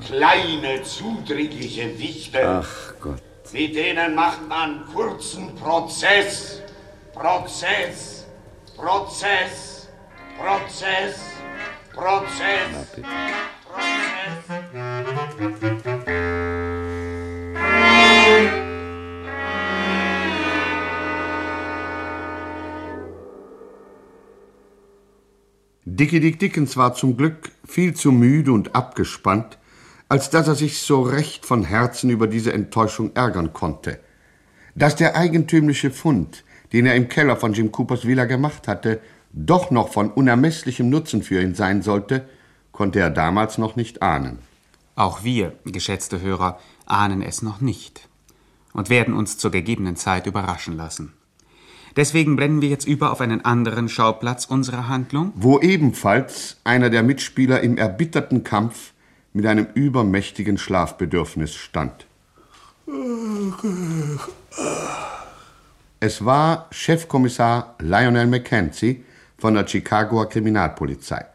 Kleine, 0.07 0.81
zudringliche 0.83 2.00
Wichte. 2.00 2.39
Ach 2.41 2.93
Gott. 3.01 3.21
Mit 3.51 3.75
denen 3.75 4.15
macht 4.15 4.48
man 4.48 4.86
kurzen 4.93 5.53
Prozess. 5.55 6.62
Prozess. 7.13 8.27
Prozess. 8.77 9.89
Prozess. 10.39 11.19
Prozess. 11.93 12.88
bitte. 12.95 13.07
Dickie 26.01 26.20
Dick 26.20 26.39
Dickens 26.39 26.77
war 26.77 26.96
zum 26.96 27.15
Glück 27.15 27.51
viel 27.63 27.93
zu 27.93 28.12
müde 28.12 28.53
und 28.53 28.74
abgespannt, 28.74 29.60
als 30.10 30.31
dass 30.31 30.48
er 30.48 30.55
sich 30.55 30.79
so 30.79 31.03
recht 31.03 31.46
von 31.46 31.63
Herzen 31.63 32.10
über 32.10 32.25
diese 32.25 32.53
Enttäuschung 32.53 33.12
ärgern 33.13 33.53
konnte. 33.53 34.00
Dass 34.74 34.96
der 34.96 35.15
eigentümliche 35.15 35.91
Fund, 35.91 36.43
den 36.74 36.88
er 36.88 36.96
im 36.96 37.08
Keller 37.08 37.38
von 37.38 37.53
Jim 37.53 37.72
Coopers 37.72 38.08
Villa 38.08 38.25
gemacht 38.25 38.67
hatte, 38.67 39.00
doch 39.31 39.70
noch 39.70 39.93
von 39.93 40.10
unermesslichem 40.10 40.89
Nutzen 40.89 41.22
für 41.22 41.39
ihn 41.39 41.53
sein 41.53 41.84
sollte, 41.84 42.27
konnte 42.72 43.00
er 43.00 43.12
damals 43.12 43.60
noch 43.60 43.75
nicht 43.75 44.01
ahnen. 44.01 44.39
Auch 44.96 45.24
wir, 45.24 45.53
geschätzte 45.65 46.20
Hörer, 46.20 46.60
ahnen 46.88 47.22
es 47.22 47.43
noch 47.43 47.62
nicht 47.62 48.10
und 48.74 48.89
werden 48.89 49.13
uns 49.13 49.38
zur 49.38 49.51
gegebenen 49.51 49.98
Zeit 49.98 50.25
überraschen 50.25 50.75
lassen. 50.75 51.13
Deswegen 51.95 52.36
blenden 52.36 52.62
wir 52.62 52.69
jetzt 52.69 52.88
über 52.88 53.12
auf 53.12 53.21
einen 53.21 53.43
anderen 53.43 53.89
Schauplatz 53.89 54.45
unserer 54.45 54.88
Handlung. 54.88 55.33
wo 55.36 55.60
ebenfalls 55.60 56.57
einer 56.63 56.89
der 56.89 57.03
Mitspieler 57.03 57.62
im 57.62 57.77
erbitterten 57.77 58.43
Kampf 58.43 58.93
mit 59.33 59.45
einem 59.45 59.67
übermächtigen 59.74 60.57
Schlafbedürfnis 60.57 61.55
stand. 61.55 62.05
Es 66.00 66.25
war 66.25 66.67
Chefkommissar 66.71 67.75
Lionel 67.79 68.27
Mackenzie 68.27 69.03
von 69.38 69.53
der 69.53 69.67
Chicagoer 69.67 70.29
Kriminalpolizei. 70.29 71.25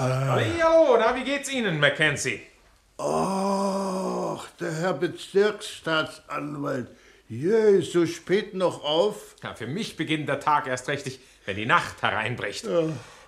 Hallo, 0.00 0.96
na, 0.98 1.14
wie 1.16 1.24
geht's 1.24 1.52
Ihnen, 1.52 1.78
Mackenzie? 1.80 2.40
Ach, 2.98 4.46
der 4.58 4.72
Herr 4.72 4.94
Bezirksstaatsanwalt. 4.94 6.88
Je, 7.32 7.80
so 7.80 8.06
spät 8.06 8.54
noch 8.54 8.82
auf? 8.82 9.36
Ja, 9.44 9.54
für 9.54 9.68
mich 9.68 9.96
beginnt 9.96 10.28
der 10.28 10.40
Tag 10.40 10.66
erst 10.66 10.88
richtig, 10.88 11.20
wenn 11.46 11.54
die 11.54 11.64
Nacht 11.64 12.02
hereinbricht. 12.02 12.66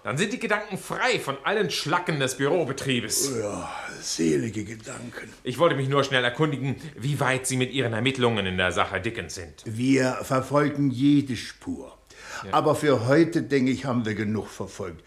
Dann 0.02 0.18
sind 0.18 0.32
die 0.32 0.40
Gedanken 0.40 0.76
frei 0.76 1.20
von 1.20 1.36
allen 1.44 1.70
Schlacken 1.70 2.18
des 2.18 2.36
Bürobetriebes. 2.36 3.32
Ja, 3.38 3.72
selige 4.00 4.64
Gedanken. 4.64 5.32
Ich 5.44 5.60
wollte 5.60 5.76
mich 5.76 5.88
nur 5.88 6.02
schnell 6.02 6.24
erkundigen, 6.24 6.74
wie 6.96 7.20
weit 7.20 7.46
Sie 7.46 7.56
mit 7.56 7.72
Ihren 7.72 7.92
Ermittlungen 7.92 8.44
in 8.44 8.56
der 8.56 8.72
Sache 8.72 9.00
Dickens 9.00 9.36
sind. 9.36 9.62
Wir 9.66 10.18
verfolgen 10.22 10.90
jede 10.90 11.36
Spur. 11.36 11.96
Aber 12.50 12.74
für 12.74 13.06
heute, 13.06 13.42
denke 13.42 13.70
ich, 13.70 13.84
haben 13.84 14.04
wir 14.04 14.14
genug 14.14 14.48
verfolgt. 14.48 15.02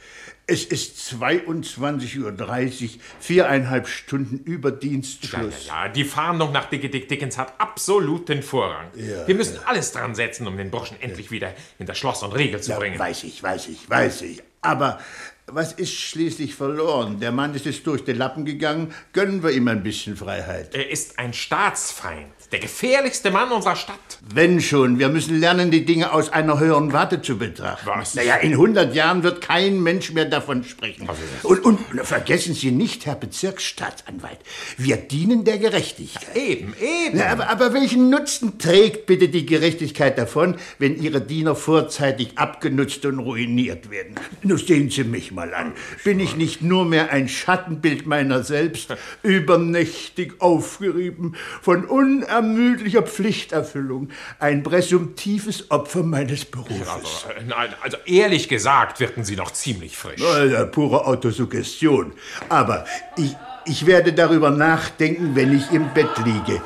Es 0.48 0.64
ist 0.64 0.98
22.30 1.14 2.84
Uhr, 2.84 2.90
viereinhalb 3.20 3.88
Stunden 3.88 4.38
über 4.46 4.70
Ja, 4.70 4.76
ja, 4.76 4.80
Dienstschluss. 4.80 5.68
ja, 5.68 5.88
die 5.90 6.04
Fahndung 6.06 6.52
nach 6.52 6.66
Dickie 6.70 6.90
Dick 6.90 7.10
Dickens 7.10 7.38
hat 7.38 7.60
absoluten 7.60 8.44
Vorrang. 8.44 8.88
Ja, 8.96 9.28
Wir 9.28 9.36
müssen 9.36 9.58
alles 9.66 9.92
dran 9.92 10.14
setzen, 10.16 10.48
um 10.48 10.56
den 10.58 10.70
Burschen 10.72 10.98
endlich 11.02 11.32
wieder 11.32 11.54
hinter 11.78 11.96
Schloss 11.96 12.22
und 12.24 12.32
Riegel 12.34 12.62
zu 12.62 12.72
Ja, 12.72 12.80
bringen. 12.80 13.00
weiß 13.00 13.24
ich, 13.24 13.42
weiß 13.42 13.68
ich, 13.70 13.90
weiß 13.90 14.22
ich. 14.22 14.44
Aber 14.62 15.00
was 15.48 15.74
ist 15.74 15.94
schließlich 15.94 16.56
verloren? 16.56 17.20
Der 17.20 17.32
Mann 17.32 17.54
ist 17.54 17.68
jetzt 17.68 17.86
durch 17.86 18.04
den 18.04 18.18
Lappen 18.18 18.46
gegangen. 18.46 18.92
Gönnen 19.14 19.44
wir 19.44 19.52
ihm 19.52 19.68
ein 19.68 19.84
bisschen 19.84 20.18
Freiheit. 20.18 20.74
Er 20.74 20.90
ist 20.90 21.20
ein 21.20 21.34
Staatsfeind, 21.34 22.34
der 22.52 22.58
gefährlichste 22.60 23.30
Mann 23.30 23.52
unserer 23.52 23.76
Stadt. 23.76 24.20
Wenn 24.34 24.60
schon, 24.60 24.98
wir 24.98 25.10
müssen 25.10 25.40
lernen, 25.40 25.70
die 25.70 25.86
Dinge 25.86 26.12
aus 26.14 26.34
einer 26.34 26.60
höheren 26.60 26.94
Warte 26.94 27.22
zu 27.22 27.38
betrachten. 27.38 27.86
Was? 27.88 28.16
Naja, 28.16 28.38
in 28.38 28.54
100 28.54 28.96
Jahren 28.96 29.22
wird 29.22 29.42
kein 29.42 29.84
Mensch 29.84 30.12
mehr 30.14 30.26
davon 30.26 30.64
sprechen. 30.64 31.08
Und, 31.44 31.64
und 31.64 31.80
vergessen 32.02 32.56
Sie 32.56 32.72
nicht, 32.72 33.06
Herr 33.06 33.16
Bezirksstaatsanwalt, 33.16 34.40
wir 34.78 34.98
dienen 34.98 35.44
der 35.44 35.60
Gerechtigkeit. 35.60 36.36
Eben, 36.36 36.74
eben. 36.82 37.20
Na, 37.20 37.28
aber, 37.28 37.50
aber 37.50 37.74
welchen 37.76 38.10
Nutzen 38.10 38.58
trägt 38.58 39.06
bitte 39.06 39.30
die 39.30 39.46
Gerechtigkeit 39.46 40.18
davon, 40.18 40.56
wenn 40.80 41.00
Ihre 41.00 41.22
Diener 41.22 41.56
vorzeitig 41.56 42.36
abgenutzt 42.36 43.06
und 43.06 43.20
ruiniert 43.20 43.92
werden? 43.92 44.16
Nun 44.42 44.58
sehen 44.58 44.90
Sie 44.90 45.04
mich 45.04 45.35
mal 45.36 45.54
an. 45.54 45.74
Bin 46.04 46.20
ich 46.20 46.36
nicht 46.36 46.62
nur 46.62 46.86
mehr 46.86 47.12
ein 47.12 47.28
Schattenbild 47.28 48.08
meiner 48.08 48.44
selbst, 48.44 48.96
übernächtig 49.22 50.36
aufgerieben, 50.40 51.36
von 51.62 51.86
unermüdlicher 51.86 53.04
Pflichterfüllung, 53.04 54.10
ein 54.40 54.64
präsumptives 54.64 55.70
Opfer 55.70 56.04
meines 56.04 56.46
Berufes? 56.46 56.88
Also, 56.88 57.30
äh, 57.30 57.44
nein, 57.48 57.74
also 57.82 57.98
ehrlich 58.06 58.48
gesagt 58.48 59.00
wirken 59.00 59.24
Sie 59.24 59.36
noch 59.36 59.52
ziemlich 59.52 59.98
frisch. 59.98 60.22
Also, 60.24 60.66
pure 60.72 61.06
Autosuggestion. 61.06 62.14
Aber 62.50 62.86
ich, 63.18 63.36
ich 63.66 63.86
werde 63.86 64.14
darüber 64.14 64.50
nachdenken, 64.50 65.36
wenn 65.36 65.56
ich 65.56 65.72
im 65.72 65.94
Bett 65.94 66.18
liege. 66.24 66.62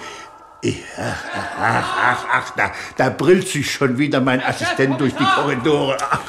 Ich, 0.61 0.83
ach, 0.97 1.23
ach, 1.57 1.95
ach, 2.03 2.25
ach, 2.33 2.49
da, 2.55 2.71
da 2.97 3.09
brillt 3.09 3.47
sich 3.47 3.71
schon 3.71 3.97
wieder 3.97 4.19
mein 4.19 4.43
Assistent 4.43 4.99
durch 4.99 5.15
die 5.15 5.23
Korridore. 5.23 5.97
Ach, 6.01 6.19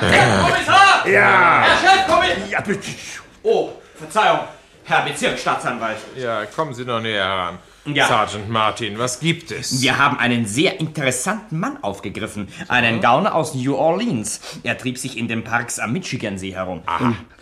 Kommissar! 0.00 1.06
ja, 1.06 1.62
Herr 1.62 1.90
Chefkommissar! 1.90 2.48
ja, 2.50 2.60
bitte. 2.62 2.90
Oh, 3.44 3.70
Verzeihung, 3.96 4.40
Herr 4.84 5.02
Bezirksstaatsanwalt. 5.02 5.98
Ja, 6.16 6.46
kommen 6.46 6.74
Sie 6.74 6.84
noch 6.84 7.00
näher 7.00 7.24
heran. 7.24 7.58
Ja. 7.94 8.08
Sergeant 8.08 8.48
Martin, 8.48 8.98
was 8.98 9.20
gibt 9.20 9.50
es? 9.50 9.80
Wir 9.80 9.98
haben 9.98 10.18
einen 10.18 10.46
sehr 10.46 10.80
interessanten 10.80 11.58
Mann 11.58 11.78
aufgegriffen. 11.82 12.48
Einen 12.68 13.00
Gauner 13.00 13.34
aus 13.34 13.54
New 13.54 13.74
Orleans. 13.74 14.40
Er 14.62 14.76
trieb 14.76 14.98
sich 14.98 15.16
in 15.16 15.28
den 15.28 15.44
Parks 15.44 15.78
am 15.78 15.92
Michigansee 15.92 16.54
herum. 16.54 16.82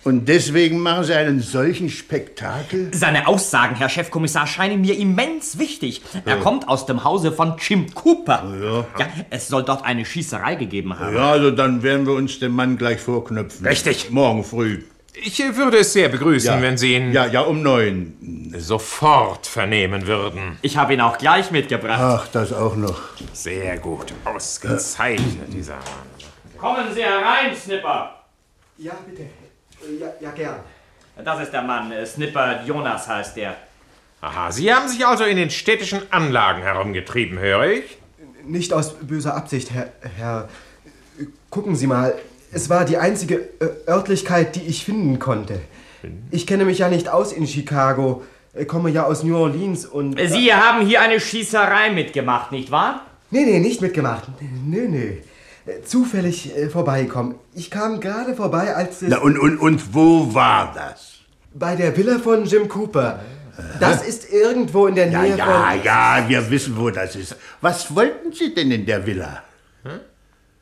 Und 0.04 0.28
deswegen 0.28 0.80
machen 0.80 1.04
Sie 1.04 1.14
einen 1.14 1.40
solchen 1.40 1.88
Spektakel? 1.88 2.90
Seine 2.92 3.26
Aussagen, 3.26 3.76
Herr 3.76 3.88
Chefkommissar, 3.88 4.46
scheinen 4.46 4.82
mir 4.82 4.98
immens 4.98 5.58
wichtig. 5.58 6.02
Er 6.26 6.36
kommt 6.36 6.68
aus 6.68 6.84
dem 6.84 7.04
Hause 7.04 7.32
von 7.32 7.54
Jim 7.58 7.92
Cooper. 7.94 8.44
Ja. 8.62 9.06
es 9.30 9.48
soll 9.48 9.64
dort 9.64 9.84
eine 9.84 10.04
Schießerei 10.04 10.56
gegeben 10.56 10.98
haben. 10.98 11.14
Ja, 11.14 11.30
also 11.30 11.50
dann 11.50 11.82
werden 11.82 12.06
wir 12.06 12.14
uns 12.14 12.38
den 12.38 12.52
Mann 12.52 12.76
gleich 12.76 13.00
vorknöpfen. 13.00 13.66
Richtig. 13.66 14.10
Morgen 14.10 14.44
früh. 14.44 14.82
Ich 15.16 15.38
würde 15.56 15.78
es 15.78 15.92
sehr 15.92 16.08
begrüßen, 16.08 16.60
wenn 16.60 16.76
Sie 16.76 16.94
ihn 16.94 17.12
Ja, 17.12 17.26
ja, 17.26 17.40
um 17.42 17.62
neun. 17.62 18.52
sofort 18.58 19.46
vernehmen 19.46 20.06
würden. 20.06 20.58
Ich 20.62 20.76
habe 20.76 20.94
ihn 20.94 21.00
auch 21.00 21.18
gleich 21.18 21.50
mitgebracht. 21.50 22.00
Ach, 22.00 22.28
das 22.28 22.52
auch 22.52 22.76
noch. 22.76 23.00
Sehr 23.32 23.78
gut, 23.78 24.12
ausgezeichnet, 24.24 25.52
dieser 25.52 25.74
Mann. 25.76 26.58
Kommen 26.58 26.92
Sie 26.94 27.02
herein, 27.02 27.54
Snipper. 27.54 28.22
Ja, 28.78 28.92
bitte. 29.08 29.22
Ja, 30.00 30.06
ja, 30.20 30.30
gern. 30.30 30.56
Das 31.24 31.40
ist 31.42 31.52
der 31.52 31.62
Mann. 31.62 31.92
äh, 31.92 32.04
Snipper 32.06 32.64
Jonas 32.64 33.06
heißt 33.08 33.36
der. 33.36 33.56
Aha, 34.20 34.50
Sie 34.50 34.72
haben 34.72 34.88
sich 34.88 35.04
also 35.06 35.24
in 35.24 35.36
den 35.36 35.50
städtischen 35.50 36.00
Anlagen 36.10 36.62
herumgetrieben, 36.62 37.38
höre 37.38 37.66
ich? 37.66 37.98
Nicht 38.44 38.72
aus 38.72 38.94
böser 38.94 39.36
Absicht, 39.36 39.70
Herr. 39.72 39.88
Herr. 40.16 40.48
Gucken 41.50 41.76
Sie 41.76 41.86
mal. 41.86 42.14
Es 42.54 42.70
war 42.70 42.84
die 42.84 42.98
einzige 42.98 43.36
äh, 43.58 43.68
Örtlichkeit, 43.88 44.54
die 44.54 44.62
ich 44.62 44.84
finden 44.84 45.18
konnte. 45.18 45.60
Ich 46.30 46.46
kenne 46.46 46.64
mich 46.64 46.78
ja 46.78 46.88
nicht 46.88 47.08
aus 47.08 47.32
in 47.32 47.46
Chicago, 47.46 48.22
äh, 48.54 48.64
komme 48.64 48.90
ja 48.90 49.04
aus 49.04 49.24
New 49.24 49.36
Orleans 49.36 49.84
und. 49.86 50.18
Sie 50.20 50.54
haben 50.54 50.86
hier 50.86 51.00
eine 51.00 51.18
Schießerei 51.18 51.90
mitgemacht, 51.90 52.52
nicht 52.52 52.70
wahr? 52.70 53.00
Nee, 53.30 53.44
nee, 53.44 53.58
nicht 53.58 53.80
mitgemacht. 53.80 54.24
Nö, 54.66 54.86
nö. 54.88 55.12
Äh, 55.66 55.82
Zufällig 55.84 56.56
äh, 56.56 56.68
vorbeigekommen. 56.68 57.34
Ich 57.54 57.70
kam 57.70 57.98
gerade 58.00 58.34
vorbei, 58.34 58.74
als 58.74 59.02
es. 59.02 59.08
Na, 59.08 59.18
und, 59.18 59.38
und, 59.38 59.58
und 59.58 59.92
wo 59.94 60.32
war 60.32 60.72
das? 60.74 61.14
Bei 61.54 61.74
der 61.74 61.96
Villa 61.96 62.18
von 62.18 62.44
Jim 62.44 62.68
Cooper. 62.68 63.20
Das 63.80 64.06
ist 64.06 64.32
irgendwo 64.32 64.86
in 64.88 64.96
der 64.96 65.08
Ja, 65.10 65.22
Nähe 65.22 65.36
ja, 65.36 65.44
von... 65.70 65.82
ja, 65.84 66.24
wir 66.28 66.50
wissen, 66.50 66.76
wo 66.76 66.90
das 66.90 67.14
ist. 67.14 67.36
Was 67.60 67.94
wollten 67.94 68.32
Sie 68.32 68.52
denn 68.52 68.70
in 68.72 68.84
der 68.84 69.06
Villa? 69.06 69.42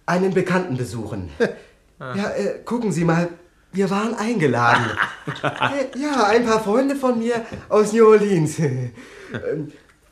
Einen 0.05 0.35
Bekannten 0.35 0.77
besuchen. 0.77 1.31
Ja, 2.17 2.31
äh, 2.31 2.59
gucken 2.65 2.91
Sie 2.91 3.05
mal, 3.05 3.29
wir 3.73 3.89
waren 3.91 4.15
eingeladen. 4.15 4.85
Äh, 5.43 5.97
ja, 5.99 6.25
ein 6.27 6.45
paar 6.45 6.61
Freunde 6.61 6.97
von 6.97 7.17
mir 7.19 7.47
aus 7.69 7.93
New 7.93 8.05
Orleans. 8.05 8.59
Ähm, 8.59 8.91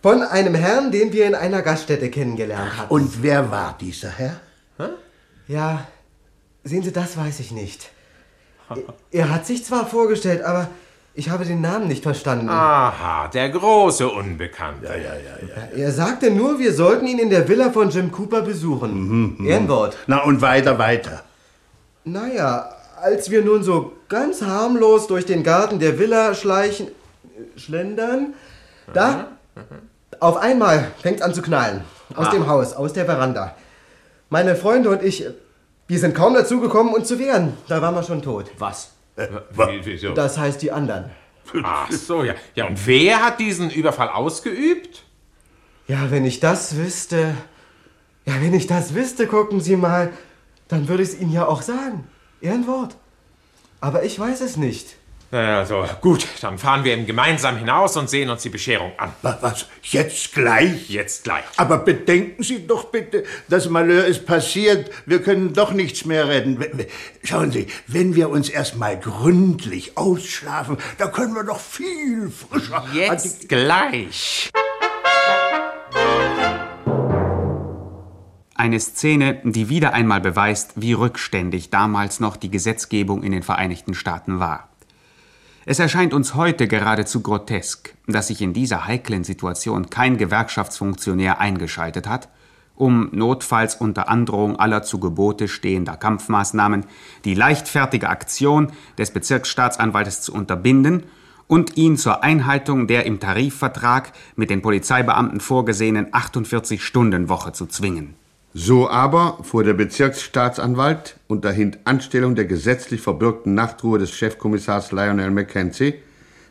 Von 0.01 0.23
einem 0.23 0.55
Herrn, 0.55 0.93
den 0.93 1.13
wir 1.13 1.27
in 1.27 1.35
einer 1.35 1.63
Gaststätte 1.63 2.11
kennengelernt 2.11 2.79
hatten. 2.79 2.95
Und 2.95 3.23
wer 3.23 3.51
war 3.51 3.77
dieser 3.81 4.11
Herr? 4.11 4.41
Ja, 5.49 5.87
sehen 6.63 6.83
Sie, 6.85 6.93
das 6.93 7.17
weiß 7.17 7.41
ich 7.41 7.51
nicht. 7.51 7.91
Er 9.11 9.31
hat 9.31 9.47
sich 9.47 9.65
zwar 9.65 9.85
vorgestellt, 9.85 10.43
aber 10.43 10.69
ich 11.15 11.29
habe 11.29 11.45
den 11.45 11.61
Namen 11.61 11.89
nicht 11.89 12.05
verstanden. 12.05 12.49
Aha, 12.49 13.27
der 13.29 13.51
große 13.51 14.09
Unbekannte. 14.09 14.87
Ja, 14.87 14.95
ja, 14.95 15.75
ja. 15.75 15.77
Er 15.77 15.91
sagte 15.93 16.31
nur, 16.31 16.61
wir 16.61 16.73
sollten 16.73 17.07
ihn 17.09 17.19
in 17.19 17.31
der 17.31 17.49
Villa 17.49 17.71
von 17.73 17.91
Jim 17.91 18.13
Cooper 18.13 18.43
besuchen. 18.43 19.45
Ehrenwort. 19.45 19.97
Na 20.07 20.23
und 20.23 20.41
weiter, 20.41 20.79
weiter. 20.79 21.25
Naja, 22.05 22.71
als 23.01 23.31
wir 23.31 23.43
nun 23.43 23.63
so 23.63 23.93
ganz 24.09 24.43
harmlos 24.43 25.07
durch 25.07 25.27
den 25.27 25.43
Garten 25.43 25.79
der 25.79 25.99
Villa 25.99 26.35
schleichen, 26.35 26.89
äh, 26.89 27.59
schlendern, 27.59 28.35
da, 28.93 29.29
auf 30.19 30.37
einmal 30.37 30.91
fängt 31.01 31.23
an 31.23 31.33
zu 31.35 31.43
knallen. 31.43 31.83
Aus 32.15 32.27
Ah. 32.29 32.31
dem 32.31 32.47
Haus, 32.49 32.73
aus 32.73 32.93
der 32.93 33.05
Veranda. 33.05 33.55
Meine 34.31 34.57
Freunde 34.57 34.91
und 34.91 35.03
ich, 35.03 35.25
wir 35.87 35.99
sind 35.99 36.15
kaum 36.15 36.35
dazu 36.35 36.61
gekommen, 36.61 36.93
uns 36.95 37.07
zu 37.09 37.19
wehren. 37.19 37.57
Da 37.69 37.81
waren 37.83 37.95
wir 37.95 38.03
schon 38.03 38.23
tot. 38.23 38.51
Was? 38.59 38.91
Wie, 39.17 39.81
wieso? 39.85 40.13
Das 40.15 40.39
heißt 40.39 40.61
die 40.63 40.73
anderen. 40.73 41.11
Ach 41.63 41.91
so, 41.91 42.23
ja. 42.25 42.35
Ja, 42.55 42.67
und 42.67 42.87
wer 42.87 43.23
hat 43.25 43.39
diesen 43.41 43.71
Überfall 43.71 44.09
ausgeübt? 44.09 45.03
Ja, 45.89 46.11
wenn 46.11 46.25
ich 46.25 46.41
das 46.41 46.77
wüsste. 46.77 47.35
Ja, 48.25 48.35
wenn 48.41 48.55
ich 48.55 48.67
das 48.67 48.95
wüsste, 48.95 49.27
gucken 49.27 49.61
Sie 49.61 49.77
mal, 49.77 50.11
dann 50.71 50.89
würde 50.89 51.03
ich 51.03 51.11
es 51.11 51.21
Ihnen 51.21 51.33
ja 51.33 51.47
auch 51.47 51.63
sagen. 51.63 52.07
Ehrenwort. 52.41 52.97
Aber 53.81 54.03
ich 54.05 54.19
weiß 54.19 54.41
es 54.41 54.57
nicht. 54.57 54.97
Na 55.33 55.59
Also, 55.61 55.85
gut, 56.01 56.27
dann 56.41 56.59
fahren 56.59 56.83
wir 56.83 56.93
eben 56.93 57.07
gemeinsam 57.07 57.57
hinaus 57.57 57.97
und 57.97 58.11
sehen 58.11 58.31
uns 58.31 58.43
die 58.43 58.49
Bescherung 58.49 58.91
an. 58.99 59.13
Wa- 59.23 59.39
Was? 59.41 59.67
Jetzt 59.83 60.33
gleich? 60.35 60.91
Jetzt 60.91 61.23
gleich. 61.23 61.45
Aber 61.57 61.79
bedenken 61.79 62.43
Sie 62.43 62.67
doch 62.67 62.87
bitte, 62.87 63.23
das 63.49 63.69
Malheur 63.69 64.07
ist 64.07 64.27
passiert. 64.27 64.91
Wir 65.07 65.23
können 65.23 65.53
doch 65.55 65.71
nichts 65.73 66.05
mehr 66.05 66.27
retten. 66.29 66.59
Schauen 67.23 67.53
Sie, 67.53 67.69
wenn 67.87 68.17
wir 68.17 68.29
uns 68.29 68.49
erstmal 68.49 68.99
gründlich 68.99 69.97
ausschlafen, 69.97 70.79
da 70.99 71.07
können 71.07 71.35
wir 71.35 71.45
doch 71.45 71.61
viel 71.61 72.29
frischer. 72.31 72.85
Jetzt 72.93 73.49
gleich. 73.49 74.51
Eine 78.61 78.79
Szene, 78.79 79.41
die 79.43 79.71
wieder 79.71 79.95
einmal 79.95 80.21
beweist, 80.21 80.73
wie 80.77 80.93
rückständig 80.93 81.71
damals 81.71 82.21
noch 82.21 82.37
die 82.37 82.51
Gesetzgebung 82.51 83.23
in 83.23 83.33
den 83.33 83.43
Vereinigten 83.43 83.95
Staaten 83.95 84.39
war. 84.39 84.69
Es 85.65 85.79
erscheint 85.79 86.13
uns 86.13 86.35
heute 86.35 86.69
geradezu 86.69 87.23
grotesk, 87.23 87.95
dass 88.07 88.27
sich 88.27 88.43
in 88.43 88.53
dieser 88.53 88.87
heiklen 88.87 89.25
Situation 89.25 89.89
kein 89.89 90.19
Gewerkschaftsfunktionär 90.19 91.41
eingeschaltet 91.41 92.07
hat, 92.07 92.29
um 92.75 93.09
notfalls 93.13 93.77
unter 93.77 94.11
Androhung 94.11 94.57
aller 94.57 94.83
zu 94.83 95.01
Gebote 95.01 95.49
stehender 95.49 95.97
Kampfmaßnahmen 95.97 96.85
die 97.25 97.35
leichtfertige 97.35 98.11
Aktion 98.11 98.73
des 98.99 99.11
Bezirksstaatsanwaltes 99.11 100.21
zu 100.21 100.35
unterbinden 100.35 101.05
und 101.47 101.79
ihn 101.79 101.97
zur 101.97 102.23
Einhaltung 102.23 102.89
der 102.89 103.07
im 103.07 103.21
Tarifvertrag 103.21 104.13
mit 104.37 104.51
den 104.51 104.61
Polizeibeamten 104.61 105.41
vorgesehenen 105.41 106.13
48-Stunden-Woche 106.13 107.53
zu 107.53 107.65
zwingen. 107.65 108.20
So 108.53 108.91
aber 108.91 109.39
fuhr 109.43 109.63
der 109.63 109.75
Bezirksstaatsanwalt 109.75 111.17
unter 111.29 111.53
Hintanstellung 111.53 112.35
der 112.35 112.47
gesetzlich 112.47 113.01
verbürgten 113.01 113.55
Nachtruhe 113.55 114.01
des 114.01 114.11
Chefkommissars 114.11 114.91
Lionel 114.91 115.31
Mackenzie 115.31 115.95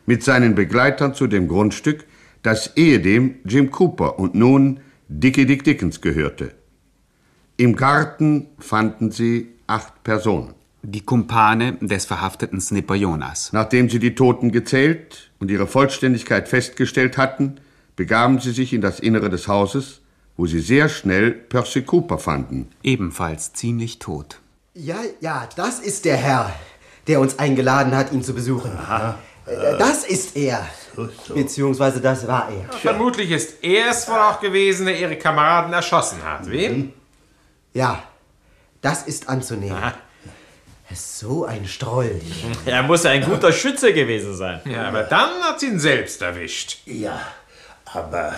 mit 0.06 0.22
seinen 0.22 0.54
Begleitern 0.54 1.14
zu 1.14 1.26
dem 1.26 1.46
Grundstück, 1.46 2.06
das 2.42 2.74
ehedem 2.76 3.34
Jim 3.44 3.70
Cooper 3.70 4.18
und 4.18 4.34
nun 4.34 4.80
Dickie 5.08 5.44
Dick 5.44 5.62
Dickens 5.62 6.00
gehörte. 6.00 6.54
Im 7.58 7.76
Garten 7.76 8.46
fanden 8.58 9.10
sie 9.10 9.48
acht 9.66 10.02
Personen. 10.02 10.54
Die 10.82 11.02
Kumpane 11.02 11.74
des 11.82 12.06
verhafteten 12.06 12.62
Snipper 12.62 12.94
Jonas. 12.94 13.52
Nachdem 13.52 13.90
sie 13.90 13.98
die 13.98 14.14
Toten 14.14 14.50
gezählt 14.50 15.30
und 15.38 15.50
ihre 15.50 15.66
Vollständigkeit 15.66 16.48
festgestellt 16.48 17.18
hatten, 17.18 17.56
begaben 17.96 18.38
sie 18.38 18.52
sich 18.52 18.72
in 18.72 18.80
das 18.80 19.00
Innere 19.00 19.28
des 19.28 19.46
Hauses, 19.46 20.00
wo 20.40 20.46
sie 20.46 20.60
sehr 20.60 20.88
schnell 20.88 21.32
Percy 21.32 21.82
Cooper 21.82 22.16
fanden. 22.18 22.70
Ebenfalls 22.82 23.52
ziemlich 23.52 23.98
tot. 23.98 24.38
Ja, 24.72 24.96
ja, 25.20 25.46
das 25.54 25.80
ist 25.80 26.06
der 26.06 26.16
Herr, 26.16 26.50
der 27.08 27.20
uns 27.20 27.38
eingeladen 27.38 27.94
hat, 27.94 28.10
ihn 28.10 28.22
zu 28.24 28.32
besuchen. 28.32 28.70
Äh, 29.44 29.76
Das 29.78 30.04
ist 30.04 30.36
er. 30.38 30.66
Beziehungsweise 31.34 32.00
das 32.00 32.26
war 32.26 32.48
er. 32.50 32.72
Vermutlich 32.78 33.30
ist 33.30 33.62
er 33.62 33.90
es 33.90 34.08
wohl 34.08 34.16
auch 34.16 34.40
gewesen, 34.40 34.86
der 34.86 34.98
ihre 34.98 35.16
Kameraden 35.16 35.74
erschossen 35.74 36.24
hat. 36.24 36.48
Wen? 36.50 36.94
Ja, 37.74 38.02
das 38.80 39.02
ist 39.02 39.28
anzunehmen. 39.28 39.76
Er 39.76 39.92
ist 40.90 41.18
so 41.18 41.44
ein 41.44 41.66
Strolch. 41.66 42.22
Er 42.64 42.82
muss 42.82 43.04
ein 43.04 43.22
guter 43.26 43.52
Schütze 43.52 43.92
gewesen 43.92 44.34
sein. 44.34 44.62
Ja, 44.64 44.88
aber 44.88 45.02
dann 45.02 45.42
hat 45.42 45.60
sie 45.60 45.66
ihn 45.66 45.78
selbst 45.78 46.22
erwischt. 46.22 46.78
Ja, 46.86 47.20
aber 47.84 48.32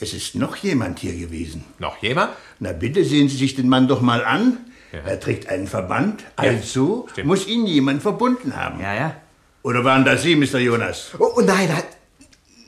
es 0.00 0.12
ist 0.12 0.34
noch 0.34 0.56
jemand 0.56 0.98
hier 0.98 1.14
gewesen. 1.14 1.64
Noch 1.78 2.02
jemand? 2.02 2.30
Na 2.58 2.72
bitte 2.72 3.04
sehen 3.04 3.28
Sie 3.28 3.36
sich 3.36 3.54
den 3.54 3.68
Mann 3.68 3.88
doch 3.88 4.00
mal 4.00 4.24
an. 4.24 4.58
Ja. 4.92 5.00
Er 5.04 5.20
trägt 5.20 5.48
einen 5.48 5.66
Verband, 5.66 6.24
also 6.36 7.06
stimmt. 7.10 7.26
muss 7.26 7.46
ihn 7.46 7.66
jemand 7.66 8.02
verbunden 8.02 8.56
haben. 8.56 8.80
Ja, 8.80 8.94
ja. 8.94 9.16
Oder 9.62 9.84
waren 9.84 10.04
das 10.04 10.22
Sie, 10.22 10.36
Mr. 10.36 10.58
Jonas? 10.58 11.10
Oh, 11.18 11.32
oh 11.36 11.40
nein, 11.40 11.68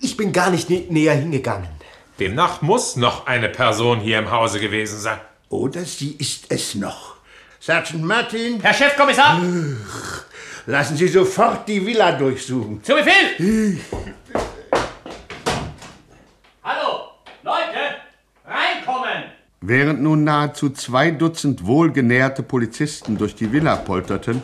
ich 0.00 0.16
bin 0.16 0.32
gar 0.32 0.50
nicht 0.50 0.68
nä 0.68 0.86
näher 0.90 1.14
hingegangen. 1.14 1.68
Demnach 2.18 2.62
muss 2.62 2.96
noch 2.96 3.26
eine 3.26 3.48
Person 3.48 4.00
hier 4.00 4.18
im 4.18 4.30
Hause 4.30 4.58
gewesen 4.58 4.98
sein. 4.98 5.20
Oder 5.48 5.84
sie 5.84 6.16
ist 6.18 6.46
es 6.50 6.74
noch. 6.74 7.16
Sergeant 7.60 8.04
Martin, 8.04 8.60
Herr 8.60 8.74
Chefkommissar, 8.74 9.40
lassen 10.66 10.96
Sie 10.96 11.08
sofort 11.08 11.68
die 11.68 11.84
Villa 11.84 12.12
durchsuchen. 12.12 12.82
zu 12.82 12.94
Befehl! 12.94 13.80
Hallo, 16.62 17.08
Leute, 17.42 17.96
reinkommen! 18.44 19.24
Während 19.68 20.00
nun 20.00 20.24
nahezu 20.24 20.70
zwei 20.70 21.11
Dutzend 21.11 21.66
wohlgenährte 21.66 22.42
Polizisten 22.42 23.18
durch 23.18 23.35
die 23.35 23.52
Villa 23.52 23.76
polterten, 23.76 24.40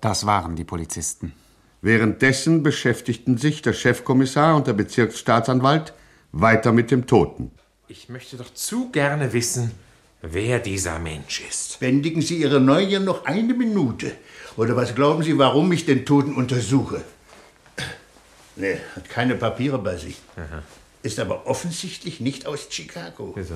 Das 0.00 0.24
waren 0.24 0.56
die 0.56 0.64
Polizisten. 0.64 1.34
währenddessen 1.82 2.62
beschäftigten 2.62 3.36
sich 3.36 3.60
der 3.60 3.74
Chefkommissar 3.74 4.56
und 4.56 4.66
der 4.66 4.72
Bezirksstaatsanwalt 4.72 5.92
weiter 6.32 6.72
mit 6.72 6.90
dem 6.90 7.06
Toten. 7.06 7.50
Ich 7.88 8.08
möchte 8.08 8.38
doch 8.38 8.54
zu 8.54 8.90
gerne 8.92 9.34
wissen, 9.34 9.72
wer 10.22 10.58
dieser 10.58 10.98
Mensch 10.98 11.42
ist. 11.46 11.80
Bändigen 11.80 12.22
Sie 12.22 12.38
Ihre 12.38 12.62
Neugier 12.62 13.00
noch 13.00 13.26
eine 13.26 13.52
Minute. 13.52 14.12
Oder 14.56 14.74
was 14.74 14.94
glauben 14.94 15.22
Sie, 15.22 15.36
warum 15.36 15.70
ich 15.72 15.84
den 15.84 16.06
Toten 16.06 16.34
untersuche? 16.34 17.04
Nee, 18.56 18.78
hat 18.94 19.08
keine 19.08 19.34
Papiere 19.34 19.78
bei 19.78 19.96
sich. 19.96 20.20
Ist 21.02 21.18
aber 21.20 21.46
offensichtlich 21.46 22.20
nicht 22.20 22.46
aus 22.46 22.68
Chicago. 22.70 23.32
Wieso? 23.36 23.54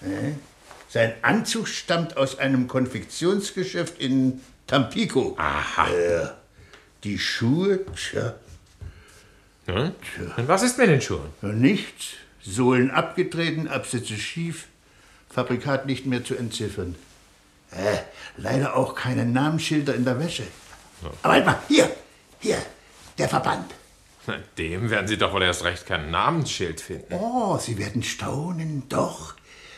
Nee. 0.00 0.34
Sein 0.88 1.14
Anzug 1.22 1.68
stammt 1.68 2.16
aus 2.16 2.38
einem 2.38 2.68
Konfektionsgeschäft 2.68 3.98
in 3.98 4.40
Tampico. 4.66 5.34
Aha. 5.38 5.88
Äh, 5.90 6.28
die 7.02 7.18
Schuhe, 7.18 7.80
tja, 7.96 8.34
Hm? 9.66 9.92
Und 10.36 10.48
was 10.48 10.62
ist 10.62 10.78
mit 10.78 10.88
den 10.88 11.00
Schuhen? 11.00 11.32
nichts. 11.40 12.14
Sohlen 12.44 12.90
abgetreten, 12.90 13.68
Absätze 13.68 14.16
schief, 14.16 14.66
Fabrikat 15.30 15.86
nicht 15.86 16.06
mehr 16.06 16.24
zu 16.24 16.34
entziffern. 16.34 16.96
Äh, 17.70 17.98
leider 18.36 18.74
auch 18.76 18.96
keine 18.96 19.24
Namensschilder 19.24 19.94
in 19.94 20.04
der 20.04 20.18
Wäsche. 20.18 20.42
Aber 21.22 21.32
halt 21.34 21.46
mal, 21.46 21.58
hier, 21.68 21.88
hier, 22.40 22.58
der 23.16 23.28
Verband. 23.28 23.72
Dem 24.58 24.90
werden 24.90 25.08
Sie 25.08 25.18
doch 25.18 25.32
wohl 25.32 25.42
erst 25.42 25.64
recht 25.64 25.86
kein 25.86 26.10
Namensschild 26.10 26.80
finden. 26.80 27.14
Oh, 27.14 27.58
Sie 27.58 27.78
werden 27.78 28.02
staunen, 28.02 28.84
doch. 28.88 29.34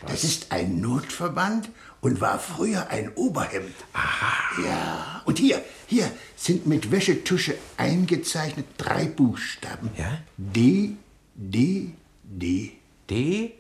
Das 0.07 0.22
ist 0.22 0.52
ein 0.52 0.80
Notverband 0.80 1.70
und 2.02 2.20
war 2.20 2.38
früher 2.38 2.88
ein 2.88 3.12
Oberhemd. 3.14 3.74
Aha. 3.94 4.62
Ja, 4.62 5.22
und 5.24 5.38
hier, 5.38 5.64
hier 5.87 6.11
sind 6.37 6.66
mit 6.66 6.90
Wäschetusche 6.90 7.57
eingezeichnet 7.78 8.66
drei 8.76 9.07
Buchstaben. 9.07 9.90
Ja? 9.96 10.18
D, 10.37 10.96
D, 11.35 11.94
D. 12.22 12.72
D, 13.09 13.52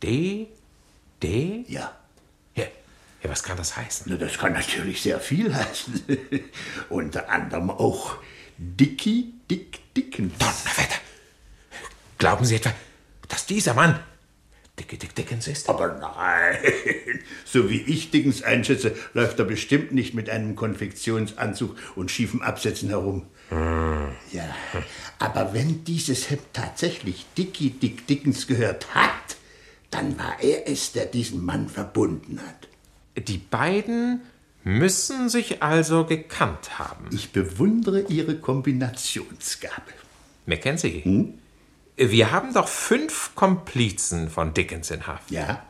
D, 0.00 0.48
D? 1.20 1.64
Ja. 1.68 1.92
Ja, 3.22 3.28
was 3.28 3.42
kann 3.42 3.56
das 3.58 3.76
heißen? 3.76 4.06
Na, 4.08 4.16
das 4.16 4.38
kann 4.38 4.54
natürlich 4.54 5.02
sehr 5.02 5.20
viel 5.20 5.54
heißen. 5.54 6.02
Unter 6.88 7.28
anderem 7.28 7.70
auch 7.70 8.16
Dicky 8.62 9.32
Dick 9.50 9.80
Dickens. 9.96 10.34
Donnerwetter! 10.36 11.00
Glauben 12.18 12.44
Sie 12.44 12.56
etwa, 12.56 12.74
dass 13.26 13.46
dieser 13.46 13.72
Mann 13.72 13.98
Dicke 14.78 14.98
Dick 14.98 15.14
Dickens 15.14 15.48
ist? 15.48 15.66
Aber 15.70 15.94
nein, 15.94 16.58
so 17.46 17.70
wie 17.70 17.80
ich 17.80 18.10
Dickens 18.10 18.42
einschätze, 18.42 18.94
läuft 19.14 19.38
er 19.38 19.46
bestimmt 19.46 19.92
nicht 19.92 20.12
mit 20.12 20.28
einem 20.28 20.56
Konfektionsanzug 20.56 21.74
und 21.96 22.10
schiefen 22.10 22.42
Absätzen 22.42 22.90
herum. 22.90 23.26
Ja, 23.50 24.54
aber 25.18 25.54
wenn 25.54 25.82
dieses 25.84 26.28
Hemd 26.28 26.42
tatsächlich 26.52 27.24
Dicky 27.38 27.70
Dick 27.70 28.06
Dickens 28.06 28.46
gehört 28.46 28.94
hat, 28.94 29.38
dann 29.90 30.18
war 30.18 30.36
er 30.42 30.68
es, 30.68 30.92
der 30.92 31.06
diesen 31.06 31.42
Mann 31.46 31.70
verbunden 31.70 32.38
hat. 32.46 32.68
Die 33.26 33.38
beiden 33.38 34.20
müssen 34.64 35.28
sich 35.28 35.62
also 35.62 36.04
gekannt 36.04 36.78
haben. 36.78 37.06
Ich 37.12 37.32
bewundere 37.32 38.00
ihre 38.02 38.36
Kombinationsgabe. 38.36 39.92
Mackenzie, 40.46 41.34
wir 41.96 42.30
haben 42.30 42.54
doch 42.54 42.68
fünf 42.68 43.34
Komplizen 43.34 44.30
von 44.30 44.54
Dickens 44.54 44.90
in 44.90 45.06
Haft. 45.06 45.30
Ja? 45.30 45.64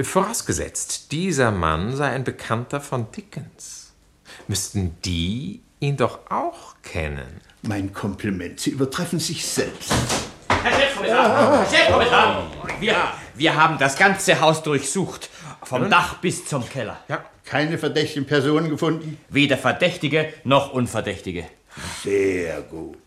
Vorausgesetzt, 0.00 1.12
dieser 1.12 1.50
Mann 1.50 1.96
sei 1.96 2.10
ein 2.10 2.24
Bekannter 2.24 2.80
von 2.80 3.10
Dickens. 3.12 3.92
Müssten 4.48 4.96
die 5.04 5.62
ihn 5.80 5.96
doch 5.96 6.30
auch 6.30 6.74
kennen. 6.82 7.40
Mein 7.62 7.92
Kompliment, 7.92 8.58
Sie 8.60 8.70
übertreffen 8.70 9.20
sich 9.20 9.46
selbst. 9.46 9.92
Herr 10.48 10.72
Chefkommissar! 10.72 11.58
Herr 11.58 11.70
Chefkommissar! 11.70 12.50
Wir, 12.80 12.96
wir 13.34 13.56
haben 13.56 13.78
das 13.78 13.96
ganze 13.96 14.40
Haus 14.40 14.62
durchsucht. 14.62 15.28
Vom 15.62 15.88
Dach 15.88 16.18
bis 16.18 16.44
zum 16.44 16.68
Keller. 16.68 16.98
Ja, 17.08 17.24
Keine 17.44 17.76
verdächtigen 17.78 18.26
Personen 18.26 18.70
gefunden? 18.70 19.18
Weder 19.28 19.58
Verdächtige 19.58 20.32
noch 20.44 20.72
Unverdächtige. 20.72 21.44
Sehr 22.04 22.60
gut. 22.62 22.98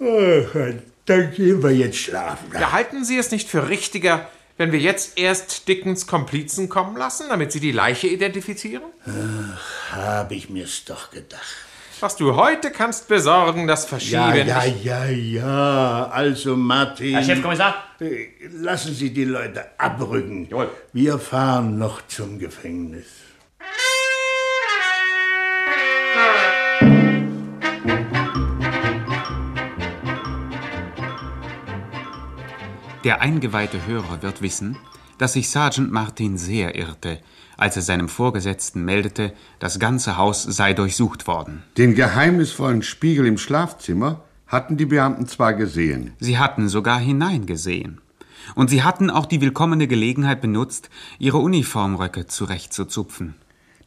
Ach, 0.00 0.72
dann 1.06 1.32
gehen 1.32 1.62
wir 1.62 1.70
jetzt 1.72 1.98
schlafen. 1.98 2.50
Ja, 2.54 2.72
halten 2.72 3.04
Sie 3.04 3.18
es 3.18 3.30
nicht 3.30 3.48
für 3.48 3.68
richtiger, 3.68 4.28
wenn 4.56 4.72
wir 4.72 4.78
jetzt 4.78 5.18
erst 5.18 5.68
Dickens 5.68 6.06
Komplizen 6.06 6.68
kommen 6.68 6.96
lassen, 6.96 7.26
damit 7.28 7.52
Sie 7.52 7.60
die 7.60 7.72
Leiche 7.72 8.06
identifizieren? 8.06 8.82
Habe 9.92 10.34
ich 10.34 10.48
mir's 10.50 10.84
doch 10.84 11.10
gedacht. 11.10 11.42
Was 12.00 12.16
du 12.16 12.34
heute 12.34 12.70
kannst 12.70 13.08
besorgen, 13.08 13.66
das 13.66 13.82
Ja, 13.82 13.88
verschieben. 13.88 14.48
ja, 14.48 14.64
ja, 14.64 15.04
ja. 15.06 16.08
Also, 16.10 16.56
Martin. 16.56 17.12
Herr 17.14 17.22
Chefkommissar! 17.24 17.74
äh, 18.00 18.28
Lassen 18.52 18.94
Sie 18.94 19.10
die 19.12 19.24
Leute 19.26 19.66
abrücken. 19.78 20.46
Jawohl. 20.48 20.70
Wir 20.94 21.18
fahren 21.18 21.76
noch 21.78 22.00
zum 22.08 22.38
Gefängnis. 22.38 23.04
Der 33.02 33.22
eingeweihte 33.22 33.86
Hörer 33.86 34.22
wird 34.22 34.42
wissen, 34.42 34.76
dass 35.16 35.32
sich 35.32 35.48
Sergeant 35.48 35.90
Martin 35.90 36.36
sehr 36.36 36.74
irrte, 36.74 37.18
als 37.56 37.76
er 37.76 37.82
seinem 37.82 38.10
Vorgesetzten 38.10 38.84
meldete, 38.84 39.32
das 39.58 39.78
ganze 39.78 40.18
Haus 40.18 40.42
sei 40.42 40.74
durchsucht 40.74 41.26
worden. 41.26 41.62
Den 41.78 41.94
geheimnisvollen 41.94 42.82
Spiegel 42.82 43.26
im 43.26 43.38
Schlafzimmer 43.38 44.22
hatten 44.46 44.76
die 44.76 44.84
Beamten 44.84 45.26
zwar 45.26 45.54
gesehen, 45.54 46.12
Sie 46.20 46.38
hatten 46.38 46.68
sogar 46.68 46.98
hineingesehen. 46.98 48.00
Und 48.54 48.68
sie 48.68 48.82
hatten 48.82 49.10
auch 49.10 49.26
die 49.26 49.40
willkommene 49.40 49.86
Gelegenheit 49.86 50.40
benutzt, 50.40 50.90
ihre 51.18 51.38
Uniformröcke 51.38 52.26
zurechtzuzupfen. 52.26 53.34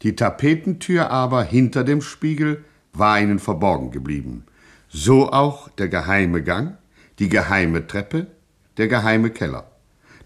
die 0.04 0.16
Tapetentür 0.16 1.12
aber 1.12 1.44
hinter 1.44 1.84
dem 1.84 2.02
Spiegel 2.02 2.64
war 2.94 3.20
ihnen 3.20 3.40
verborgen 3.40 3.92
geblieben. 3.92 4.46
So 4.90 5.32
auch 5.32 5.70
der 5.70 5.88
geheime 5.88 6.44
Gang, 6.44 6.78
die 7.20 7.30
geheime 7.30 7.88
Treppe, 7.88 8.28
der 8.78 8.88
geheime 8.88 9.30
Keller. 9.30 9.72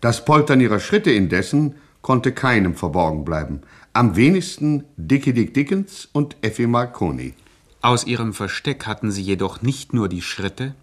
Das 0.01 0.25
Poltern 0.25 0.61
ihrer 0.61 0.79
Schritte 0.79 1.11
indessen 1.11 1.75
konnte 2.01 2.31
keinem 2.31 2.75
verborgen 2.75 3.25
bleiben. 3.25 3.61
Am 3.93 4.15
wenigsten 4.15 4.83
Dickie 4.95 5.33
Dick 5.33 5.53
Dickens 5.53 6.07
und 6.11 6.37
Effie 6.41 6.67
Marconi. 6.67 7.33
Aus 7.81 8.05
ihrem 8.05 8.33
Versteck 8.33 8.85
hatten 8.85 9.11
sie 9.11 9.21
jedoch 9.21 9.61
nicht 9.61 9.93
nur 9.93 10.07
die 10.07 10.21
Schritte, 10.21 10.75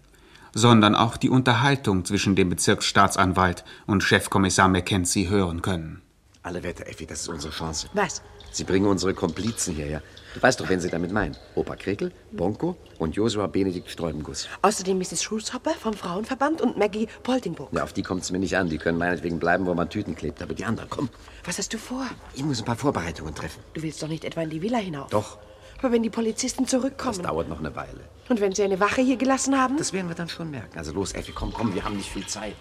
sondern 0.53 0.95
auch 0.95 1.17
die 1.17 1.29
Unterhaltung 1.29 2.05
zwischen 2.05 2.35
dem 2.35 2.49
Bezirksstaatsanwalt 2.49 3.63
und 3.85 4.03
Chefkommissar 4.03 4.69
Mackenzie 4.69 5.29
hören 5.29 5.61
können. 5.61 6.01
Alle 6.43 6.63
Wetter, 6.63 6.87
Effi, 6.87 7.05
das 7.05 7.21
ist 7.21 7.27
unsere 7.27 7.53
Chance. 7.53 7.89
Was? 7.93 8.21
Sie 8.51 8.63
bringen 8.63 8.85
unsere 8.85 9.13
Komplizen 9.13 9.75
hierher. 9.75 10.01
Du 10.35 10.41
weißt 10.43 10.59
doch, 10.59 10.67
wen 10.67 10.81
Sie 10.81 10.89
damit 10.89 11.13
meinen. 11.13 11.37
Opa 11.55 11.77
Krekel, 11.77 12.11
Bonko 12.33 12.75
und 12.99 13.15
Josua 13.15 13.47
Benedikt 13.47 13.89
Sträubenguss. 13.89 14.49
Außerdem 14.61 14.97
Mrs. 14.97 15.23
Schulzhopper 15.23 15.71
vom 15.71 15.93
Frauenverband 15.93 16.61
und 16.61 16.77
Maggie 16.77 17.07
Poltingburg. 17.23 17.69
Ja, 17.71 17.83
auf 17.83 17.93
die 17.93 18.03
kommt 18.03 18.23
es 18.23 18.31
mir 18.31 18.39
nicht 18.39 18.57
an. 18.57 18.67
Die 18.69 18.77
können 18.77 18.97
meinetwegen 18.97 19.39
bleiben, 19.39 19.65
wo 19.65 19.73
man 19.73 19.89
Tüten 19.89 20.13
klebt. 20.13 20.41
Aber 20.41 20.53
die 20.53 20.65
anderen, 20.65 20.89
komm. 20.89 21.07
Was 21.45 21.57
hast 21.57 21.73
du 21.73 21.77
vor? 21.77 22.05
Ich 22.33 22.43
muss 22.43 22.59
ein 22.59 22.65
paar 22.65 22.75
Vorbereitungen 22.75 23.33
treffen. 23.33 23.63
Du 23.75 23.81
willst 23.81 24.03
doch 24.03 24.09
nicht 24.09 24.25
etwa 24.25 24.41
in 24.41 24.49
die 24.49 24.61
Villa 24.61 24.77
hinauf? 24.79 25.09
Doch, 25.09 25.37
Aber 25.79 25.93
wenn 25.93 26.03
die 26.03 26.09
Polizisten 26.09 26.63
das 26.63 26.71
zurückkommen 26.71 27.23
dauert 27.23 27.47
noch 27.47 27.59
eine 27.59 27.73
Weile. 27.77 28.01
und 28.27 28.41
wenn 28.41 28.51
sie 28.53 28.63
eine 28.63 28.81
Wache 28.81 29.01
hier 29.01 29.15
gelassen 29.15 29.57
haben? 29.57 29.77
Das 29.77 29.93
werden 29.93 30.09
wir 30.09 30.15
dann 30.15 30.27
schon 30.27 30.51
merken. 30.51 30.77
Also 30.77 30.91
los, 30.91 31.13
Effi, 31.13 31.31
komm, 31.31 31.53
komm, 31.53 31.73
wir 31.73 31.85
haben 31.85 31.95
nicht 31.95 32.09
viel 32.09 32.27
Zeit. 32.27 32.55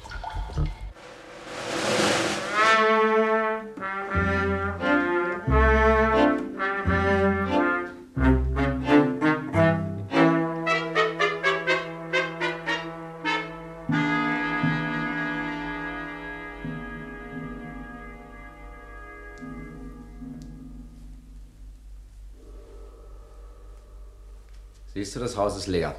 Siehst 25.05 25.17
du, 25.17 25.21
das 25.21 25.37
Haus 25.37 25.55
ist 25.59 25.67
leer. 25.67 25.95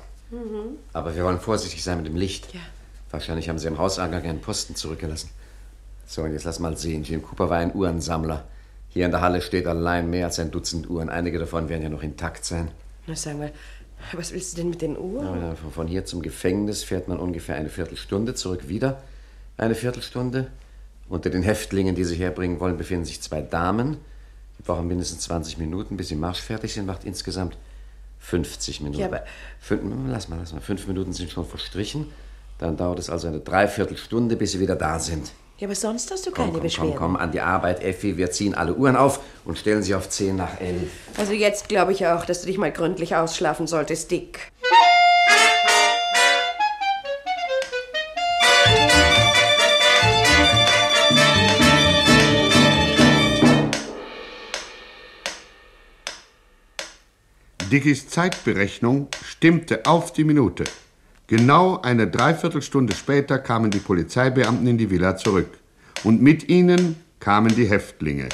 Aber 0.91 1.15
wir 1.15 1.23
wollen 1.23 1.39
vorsichtig 1.39 1.83
sein 1.83 1.97
mit 1.97 2.07
dem 2.07 2.15
Licht. 2.15 2.51
Ja. 2.55 2.59
Wahrscheinlich 3.11 3.47
haben 3.49 3.59
sie 3.59 3.67
im 3.67 3.77
Hauseingang 3.77 4.23
einen 4.23 4.41
Posten 4.41 4.75
zurückgelassen. 4.75 5.29
So, 6.07 6.23
und 6.23 6.33
jetzt 6.33 6.43
lass 6.43 6.57
mal 6.57 6.75
sehen. 6.75 7.03
Jim 7.03 7.21
Cooper 7.21 7.47
war 7.51 7.57
ein 7.59 7.75
Uhrensammler. 7.75 8.45
Hier 8.89 9.05
in 9.05 9.11
der 9.11 9.21
Halle 9.21 9.43
steht 9.43 9.67
allein 9.67 10.09
mehr 10.09 10.25
als 10.25 10.39
ein 10.39 10.49
Dutzend 10.49 10.89
Uhren. 10.89 11.09
Einige 11.09 11.37
davon 11.37 11.69
werden 11.69 11.83
ja 11.83 11.89
noch 11.89 12.01
intakt 12.01 12.45
sein. 12.45 12.71
Na, 13.05 13.15
sag 13.15 13.37
mal, 13.37 13.51
was 14.13 14.33
willst 14.33 14.53
du 14.53 14.61
denn 14.61 14.71
mit 14.71 14.81
den 14.81 14.97
Uhren? 14.97 15.55
Von- 15.55 15.71
Von 15.71 15.87
hier 15.87 16.05
zum 16.05 16.23
Gefängnis 16.23 16.83
fährt 16.83 17.07
man 17.07 17.19
ungefähr 17.19 17.57
eine 17.57 17.69
Viertelstunde, 17.69 18.33
zurück 18.33 18.67
wieder 18.67 19.03
eine 19.57 19.75
Viertelstunde. 19.75 20.47
Unter 21.09 21.29
den 21.29 21.43
Häftlingen, 21.43 21.93
die 21.93 22.05
sie 22.05 22.15
herbringen 22.15 22.59
wollen, 22.59 22.77
befinden 22.77 23.05
sich 23.05 23.21
zwei 23.21 23.41
Damen. 23.43 23.97
Die 24.57 24.63
brauchen 24.63 24.87
mindestens 24.87 25.19
20 25.21 25.59
Minuten, 25.59 25.95
bis 25.95 26.07
sie 26.07 26.15
marschfertig 26.15 26.73
sind, 26.73 26.87
macht 26.87 27.03
insgesamt 27.03 27.55
50 28.25 28.81
Minuten. 28.81 28.99
Ja, 29.01 29.07
aber- 29.07 29.23
Fünf, 29.59 29.81
lass 30.07 30.27
mal, 30.29 30.37
lass 30.39 30.53
mal. 30.53 30.61
Fünf 30.61 30.87
Minuten 30.87 31.13
sind 31.13 31.29
schon 31.31 31.45
verstrichen. 31.45 32.11
Dann 32.57 32.77
dauert 32.77 32.99
es 32.99 33.09
also 33.09 33.27
eine 33.27 33.39
Dreiviertelstunde, 33.39 34.35
bis 34.35 34.53
sie 34.53 34.59
wieder 34.59 34.75
da 34.75 34.97
sind. 34.99 35.31
Ja, 35.57 35.67
aber 35.67 35.75
sonst 35.75 36.11
hast 36.11 36.25
du 36.25 36.31
Komm, 36.31 36.37
keine 36.45 36.51
komm, 36.53 36.61
Beschwerden. 36.63 36.91
komm, 36.95 37.13
komm, 37.13 37.15
an 37.15 37.31
die 37.31 37.39
Arbeit, 37.41 37.81
Effi. 37.83 38.17
Wir 38.17 38.29
ziehen 38.31 38.55
alle 38.55 38.73
Uhren 38.73 38.95
auf 38.95 39.19
und 39.45 39.57
stellen 39.57 39.83
sie 39.83 39.95
auf 39.95 40.09
10 40.09 40.35
nach 40.35 40.59
11. 40.59 40.89
Also 41.17 41.31
jetzt 41.33 41.69
glaube 41.69 41.93
ich 41.93 42.05
auch, 42.07 42.25
dass 42.25 42.41
du 42.41 42.47
dich 42.47 42.57
mal 42.57 42.71
gründlich 42.71 43.15
ausschlafen 43.15 43.65
solltest, 43.67 44.11
Dick. 44.11 44.51
Dickies 57.71 58.07
Zeitberechnung 58.07 59.07
stimmte 59.23 59.85
auf 59.85 60.13
die 60.13 60.23
Minute. 60.23 60.65
Genau 61.27 61.81
eine 61.81 62.07
Dreiviertelstunde 62.07 62.93
später 62.93 63.39
kamen 63.39 63.71
die 63.71 63.79
Polizeibeamten 63.79 64.67
in 64.67 64.77
die 64.77 64.91
Villa 64.91 65.17
zurück. 65.17 65.57
Und 66.03 66.21
mit 66.21 66.47
ihnen 66.47 66.97
kamen 67.19 67.55
die 67.55 67.67
Häftlinge. 67.67 68.29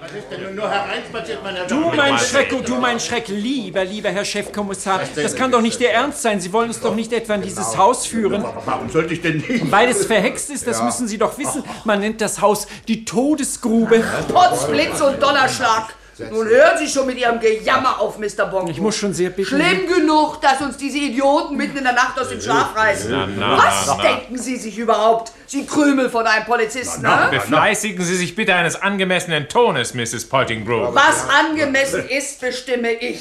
Was 0.00 0.12
ist 0.12 0.30
denn 0.30 0.45
nur 0.56 0.68
hereinspaziert, 0.68 1.38
mein 1.44 1.54
Herr 1.54 1.66
Du 1.66 1.92
mein 1.94 2.18
Schreck, 2.18 2.64
du 2.64 2.76
mein 2.76 2.98
Schreck, 2.98 3.28
lieber, 3.28 3.84
lieber 3.84 4.08
Herr 4.08 4.24
Chefkommissar, 4.24 5.00
das 5.14 5.36
kann 5.36 5.52
doch 5.52 5.60
nicht 5.60 5.80
Ihr 5.80 5.90
Ernst 5.90 6.22
sein. 6.22 6.40
Sie 6.40 6.52
wollen 6.52 6.68
uns 6.68 6.80
doch 6.80 6.94
nicht 6.94 7.12
etwa 7.12 7.34
in 7.34 7.42
dieses 7.42 7.76
Haus 7.76 8.06
führen. 8.06 8.44
Warum 8.64 8.90
sollte 8.90 9.14
ich 9.14 9.20
denn 9.20 9.36
nicht? 9.36 9.70
Weil 9.70 9.88
es 9.88 10.06
verhext 10.06 10.50
ist, 10.50 10.66
das 10.66 10.82
müssen 10.82 11.06
Sie 11.06 11.18
doch 11.18 11.38
wissen. 11.38 11.62
Man 11.84 12.00
nennt 12.00 12.20
das 12.20 12.40
Haus 12.40 12.66
die 12.88 13.04
Todesgrube. 13.04 14.02
Potz, 14.32 14.66
Blitz 14.66 15.00
und 15.00 15.22
Donnerschlag! 15.22 15.94
Nun 16.18 16.48
hören 16.48 16.78
Sie 16.78 16.88
schon 16.88 17.06
mit 17.06 17.18
Ihrem 17.18 17.38
Gejammer 17.40 18.00
auf, 18.00 18.18
Mr. 18.18 18.46
Bongo. 18.50 18.70
Ich 18.70 18.80
muss 18.80 18.96
schon 18.96 19.12
sehr 19.12 19.30
bitten. 19.30 19.48
Schlimm 19.48 19.86
genug, 19.86 20.40
dass 20.40 20.60
uns 20.62 20.76
diese 20.78 20.96
Idioten 20.98 21.56
mitten 21.56 21.76
in 21.76 21.84
der 21.84 21.92
Nacht 21.92 22.18
aus 22.18 22.30
dem 22.30 22.40
Schlaf 22.40 22.74
reißen. 22.74 23.10
Na, 23.10 23.26
na, 23.26 23.58
Was 23.58 23.86
na, 23.86 23.96
na. 23.98 24.02
denken 24.02 24.38
Sie 24.38 24.56
sich 24.56 24.78
überhaupt? 24.78 25.32
Sie 25.46 25.66
Krümel 25.66 26.08
von 26.08 26.26
einem 26.26 26.46
Polizisten, 26.46 27.02
ne? 27.02 27.28
Befleißigen 27.30 28.02
Sie 28.04 28.16
sich 28.16 28.34
bitte 28.34 28.54
eines 28.54 28.80
angemessenen 28.80 29.48
Tones, 29.48 29.92
Mrs. 29.94 30.26
Poltingbrook. 30.28 30.94
Was 30.94 31.28
angemessen 31.28 32.08
ist, 32.08 32.40
bestimme 32.40 32.92
ich. 32.92 33.20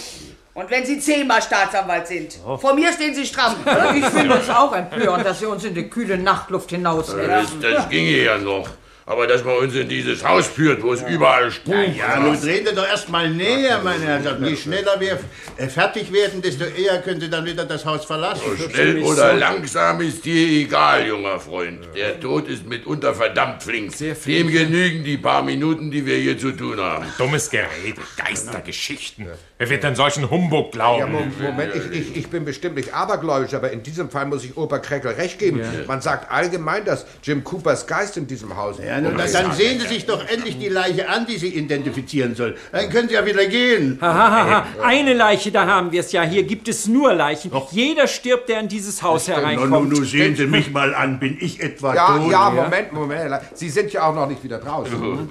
Und 0.53 0.69
wenn 0.71 0.85
Sie 0.85 0.97
zehnmal 1.01 1.41
Staatsanwalt 1.41 2.07
sind, 2.07 2.37
vor 2.61 2.73
mir 2.73 2.93
stehen 2.93 3.13
Sie 3.13 3.25
stramm. 3.25 3.55
Ich 3.95 4.05
finde 4.05 4.35
es 4.35 4.49
auch 4.49 4.73
empörend, 4.73 5.25
dass 5.25 5.39
Sie 5.39 5.45
uns 5.47 5.65
in 5.65 5.75
die 5.75 5.89
kühle 5.89 6.17
Nachtluft 6.17 6.71
Das, 6.71 6.77
hinaushetzen. 6.77 7.59
das 7.61 7.89
ginge 7.89 8.23
ja 8.23 8.37
noch. 8.37 8.69
Aber 9.07 9.27
dass 9.27 9.43
man 9.43 9.57
uns 9.57 9.75
in 9.75 9.87
dieses 9.87 10.25
Haus 10.27 10.47
führt, 10.47 10.81
wo 10.81 10.91
es 10.93 11.03
überall 11.03 11.51
spukt. 11.51 11.77
Ja, 11.95 12.19
nun 12.19 12.41
drehen 12.41 12.65
Sie 12.67 12.73
doch 12.73 12.87
erst 12.87 13.07
mal 13.07 13.29
näher, 13.29 13.79
meine 13.83 14.03
Herrschaften. 14.03 14.45
Je 14.45 14.55
schneller 14.55 14.99
wir 14.99 15.19
äh, 15.57 15.67
fertig 15.67 16.11
werden, 16.11 16.41
desto 16.41 16.63
eher 16.63 16.99
können 17.03 17.21
Sie 17.21 17.29
dann 17.29 17.45
wieder 17.45 17.65
das 17.65 17.85
Haus 17.85 18.03
verlassen. 18.03 18.41
Schnell 18.73 19.03
oder 19.03 19.33
langsam 19.35 20.01
ist 20.01 20.25
dir 20.25 20.63
egal, 20.65 21.05
junger 21.05 21.39
Freund. 21.39 21.87
Der 21.95 22.19
Tod 22.19 22.47
ist 22.47 22.65
mitunter 22.65 23.13
verdammt 23.13 23.61
flink. 23.61 23.93
Dem 24.25 24.47
genügen 24.51 25.03
die 25.03 25.17
paar 25.17 25.43
Minuten, 25.43 25.91
die 25.91 26.03
wir 26.03 26.17
hier 26.17 26.37
zu 26.39 26.51
tun 26.51 26.79
haben. 26.79 27.05
Dummes 27.19 27.51
Gerede, 27.51 28.01
Geistergeschichten. 28.17 29.27
Wer 29.57 29.69
wird 29.69 29.83
denn 29.83 29.95
solchen 29.95 30.29
Humbug 30.29 30.71
glauben? 30.71 30.99
Ja, 30.99 31.05
Mo- 31.07 31.25
Moment, 31.41 31.73
ich, 31.75 31.99
ich, 31.99 32.17
ich 32.17 32.27
bin 32.27 32.43
bestimmt 32.43 32.75
nicht 32.75 32.93
abergläubisch, 32.93 33.53
aber 33.53 33.71
in 33.71 33.83
diesem 33.83 34.09
Fall 34.09 34.25
muss 34.25 34.43
ich 34.43 34.57
Opa 34.57 34.79
Kreckel 34.79 35.11
recht 35.11 35.39
geben. 35.39 35.61
Man 35.87 36.01
sagt 36.01 36.31
allgemein, 36.31 36.83
dass 36.85 37.05
Jim 37.23 37.43
Coopers 37.43 37.87
Geist 37.87 38.17
in 38.17 38.27
diesem 38.27 38.55
Haus 38.57 38.77
Ja, 38.83 38.94
nun, 39.01 39.17
dann, 39.17 39.31
dann 39.31 39.51
sehen 39.53 39.79
Sie 39.79 39.87
sich 39.87 40.05
doch 40.05 40.25
endlich 40.27 40.57
die 40.57 40.69
Leiche 40.69 41.07
an, 41.09 41.25
die 41.25 41.37
Sie 41.37 41.49
identifizieren 41.49 42.35
soll. 42.35 42.55
Dann 42.71 42.89
können 42.89 43.07
Sie 43.09 43.15
ja 43.15 43.25
wieder 43.25 43.45
gehen. 43.45 43.97
Hahaha, 44.01 44.65
eine 44.83 45.13
Leiche, 45.13 45.51
da 45.51 45.65
haben 45.65 45.91
wir 45.91 45.99
es 46.01 46.11
ja. 46.11 46.23
Hier 46.23 46.43
gibt 46.43 46.67
es 46.67 46.87
nur 46.87 47.13
Leichen. 47.13 47.51
Jeder 47.71 48.07
stirbt, 48.07 48.49
der 48.49 48.59
in 48.59 48.67
dieses 48.67 49.01
Haus 49.03 49.27
Nun, 49.27 49.35
nun, 49.37 49.45
hereinkommt. 49.45 49.89
nun 49.93 50.05
sehen 50.05 50.35
Sie 50.35 50.45
mich 50.47 50.71
mal 50.71 50.93
an. 50.95 51.19
Bin 51.19 51.37
ich 51.39 51.59
etwa 51.61 51.95
Ja, 51.95 52.17
tot? 52.17 52.31
ja, 52.31 52.49
Moment, 52.49 52.93
Moment. 52.93 53.39
Sie 53.53 53.69
sind 53.69 53.91
ja 53.93 54.09
auch 54.09 54.15
noch 54.15 54.27
nicht 54.27 54.43
wieder 54.43 54.57
draußen. 54.59 55.29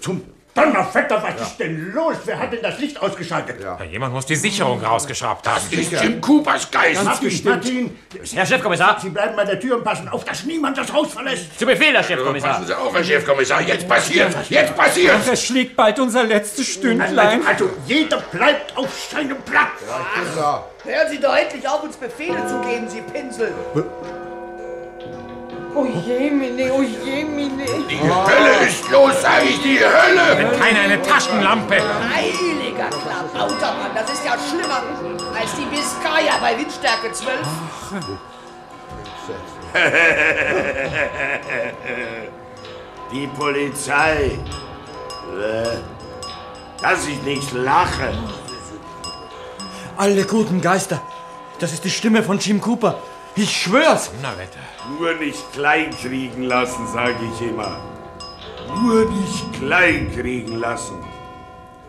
Zum 0.00 0.20
Donnerwetter, 0.56 1.22
was 1.22 1.48
ist 1.48 1.58
denn 1.58 1.92
los? 1.92 2.16
Wer 2.24 2.38
hat 2.38 2.52
denn 2.52 2.62
das 2.62 2.78
Licht 2.78 3.00
ausgeschaltet? 3.00 3.62
Ja, 3.62 3.78
jemand 3.84 4.14
muss 4.14 4.24
die 4.24 4.36
Sicherung 4.36 4.82
rausgeschraubt 4.82 5.46
haben. 5.46 5.60
Das 5.70 5.78
ist 5.78 5.92
Jim 6.02 6.20
Coopers 6.20 6.70
Geist. 6.70 7.04
Martin, 7.04 7.40
Martin, 7.44 7.98
Herr 8.32 8.46
Chefkommissar, 8.46 8.98
Sie 9.00 9.10
bleiben 9.10 9.36
bei 9.36 9.44
der 9.44 9.60
Tür 9.60 9.76
und 9.76 9.84
passen 9.84 10.08
auf, 10.08 10.24
dass 10.24 10.44
niemand 10.44 10.78
das 10.78 10.90
Haus 10.92 11.12
verlässt. 11.12 11.58
zu 11.58 11.66
Befehl, 11.66 11.88
Herr 11.88 11.96
Passen 11.96 12.14
Chefkommissar. 12.14 12.64
Sie 12.64 12.74
auf, 12.74 12.94
Herr 12.94 13.04
Chefkommissar. 13.04 13.60
Jetzt 13.60 13.86
passiert. 13.86 14.34
Jetzt 14.48 14.74
passiert. 14.74 15.14
Es 15.30 15.44
schlägt 15.44 15.76
bald 15.76 15.98
unser 15.98 16.24
letztes 16.24 16.66
Stündlein. 16.66 17.46
Also, 17.46 17.66
also, 17.66 17.70
jeder 17.86 18.18
bleibt 18.32 18.76
auf 18.76 18.88
seinem 19.10 19.36
Platz. 19.42 19.82
Hören 20.84 21.08
Sie 21.10 21.20
doch 21.20 21.36
endlich 21.36 21.68
auf, 21.68 21.82
uns 21.82 21.96
Befehle 21.96 22.46
zu 22.46 22.60
geben, 22.60 22.88
Sie 22.88 23.02
Pinsel. 23.12 23.52
Oh 25.78 25.84
jemine, 25.84 26.72
oh 26.72 26.80
jemine. 26.82 27.66
Die 27.90 28.00
Hölle 28.00 28.66
ist 28.66 28.88
los, 28.90 29.12
sag 29.20 29.44
ich, 29.44 29.60
die 29.60 29.78
Hölle. 29.78 30.38
Wenn 30.38 30.50
keiner 30.58 30.80
eine 30.80 31.02
Taschenlampe. 31.02 31.74
Heiliger 31.74 32.88
Klabautermann, 32.88 33.90
das 33.94 34.10
ist 34.10 34.24
ja 34.24 34.38
schlimmer 34.38 34.82
als 35.38 35.54
die 35.54 35.66
Biskaya 35.66 36.38
bei 36.40 36.56
Windstärke 36.58 37.12
12. 37.12 37.36
Die 43.12 43.26
Polizei. 43.26 44.38
Äh, 45.38 45.66
Dass 46.80 47.06
ich 47.06 47.22
nicht 47.22 47.52
lache. 47.52 48.14
Alle 49.98 50.24
guten 50.24 50.62
Geister. 50.62 51.02
Das 51.58 51.72
ist 51.72 51.84
die 51.84 51.90
Stimme 51.90 52.22
von 52.22 52.38
Jim 52.38 52.60
Cooper. 52.60 52.98
Ich 53.38 53.54
schwör's. 53.54 54.10
Donnerwetter. 54.12 54.60
Nur 54.98 55.12
nicht 55.14 55.52
kleinkriegen 55.52 56.44
lassen, 56.44 56.86
sage 56.86 57.18
ich 57.34 57.46
immer. 57.46 57.78
Nur 58.82 59.10
nicht 59.10 59.52
kleinkriegen 59.52 60.58
lassen. 60.58 60.96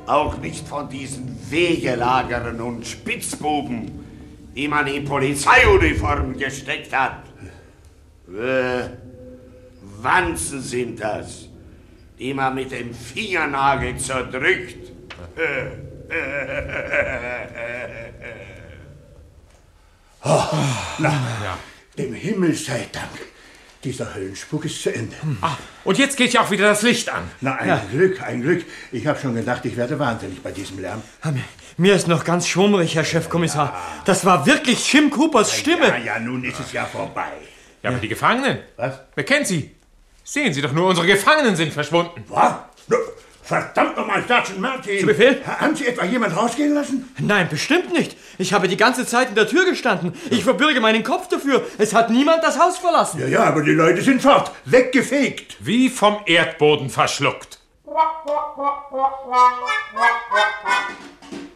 Auch 0.05 0.37
nicht 0.37 0.67
von 0.67 0.89
diesen 0.89 1.37
Wegelagern 1.49 2.59
und 2.59 2.85
Spitzbuben, 2.85 4.05
die 4.55 4.67
man 4.67 4.87
in 4.87 5.05
Polizeiuniformen 5.05 6.37
gesteckt 6.37 6.93
hat. 6.93 7.23
Äh, 8.27 8.89
Wanzen 10.01 10.61
sind 10.61 10.99
das, 10.99 11.47
die 12.19 12.33
man 12.33 12.55
mit 12.55 12.71
dem 12.71 12.93
Fingernagel 12.93 13.97
zerdrückt. 13.97 14.91
Dem 21.97 22.13
Himmel 22.13 22.53
sei 22.53 22.87
Dank. 22.91 23.09
Dieser 23.83 24.13
Höllenspuk 24.15 24.65
ist 24.65 24.81
zu 24.81 24.93
Ende. 24.93 25.15
Ah, 25.41 25.55
und 25.83 25.97
jetzt 25.97 26.17
geht 26.17 26.33
ja 26.33 26.41
auch 26.41 26.51
wieder 26.51 26.67
das 26.67 26.81
Licht 26.81 27.09
an. 27.09 27.29
Na, 27.41 27.55
ein 27.55 27.79
Glück, 27.91 28.21
ein 28.21 28.41
Glück. 28.41 28.65
Ich 28.91 29.05
habe 29.05 29.19
schon 29.19 29.35
gedacht, 29.35 29.63
ich 29.65 29.77
werde 29.77 29.97
wahnsinnig 29.99 30.41
bei 30.41 30.51
diesem 30.51 30.79
Lärm. 30.79 31.01
Mir 31.77 31.93
ist 31.95 32.07
noch 32.07 32.23
ganz 32.25 32.47
schwummrig, 32.47 32.95
Herr 32.95 33.05
Chefkommissar. 33.05 33.79
Das 34.05 34.25
war 34.25 34.45
wirklich 34.47 34.91
Jim 34.91 35.11
Coopers 35.11 35.53
Stimme. 35.55 35.87
Ja, 35.89 35.97
ja, 35.97 36.19
nun 36.19 36.43
ist 36.43 36.59
es 36.59 36.73
ja 36.73 36.85
vorbei. 36.85 37.31
Ja, 37.83 37.91
aber 37.91 37.99
die 37.99 38.07
Gefangenen? 38.07 38.59
Was? 38.75 38.99
Wer 39.13 39.23
kennt 39.23 39.45
sie? 39.47 39.71
Sehen 40.23 40.53
Sie 40.53 40.61
doch 40.61 40.73
nur, 40.73 40.87
unsere 40.89 41.07
Gefangenen 41.07 41.55
sind 41.55 41.71
verschwunden. 41.71 42.23
Was? 42.27 42.55
Verdammt 43.47 43.95
nochmal, 43.95 44.21
Sergeant 44.27 44.59
Martin. 44.59 44.99
Zu 44.99 45.05
Befehl? 45.05 45.41
Haben 45.47 45.73
Sie 45.73 45.87
etwa 45.87 46.03
jemand 46.03 46.35
rausgehen 46.35 46.73
lassen? 46.73 47.09
Nein, 47.17 47.47
bestimmt 47.49 47.93
nicht. 47.93 48.17
Ich 48.37 48.51
habe 48.51 48.67
die 48.67 48.75
ganze 48.75 49.05
Zeit 49.05 49.29
in 49.29 49.35
der 49.35 49.47
Tür 49.47 49.63
gestanden. 49.63 50.11
Ich 50.29 50.43
verbürge 50.43 50.81
meinen 50.81 51.01
Kopf 51.01 51.29
dafür. 51.29 51.65
Es 51.77 51.93
hat 51.93 52.09
niemand 52.09 52.43
das 52.43 52.59
Haus 52.59 52.77
verlassen. 52.77 53.21
Ja, 53.21 53.27
ja, 53.27 53.43
aber 53.45 53.63
die 53.63 53.71
Leute 53.71 54.01
sind 54.01 54.21
fort. 54.21 54.51
Weggefegt. 54.65 55.55
Wie 55.61 55.87
vom 55.87 56.17
Erdboden 56.25 56.89
verschluckt. 56.89 57.59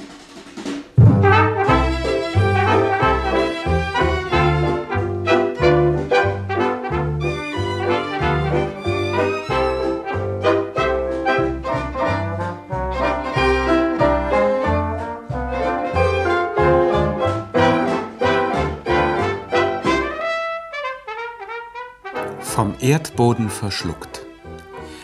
Erdboden 22.82 23.50
verschluckt. 23.50 24.26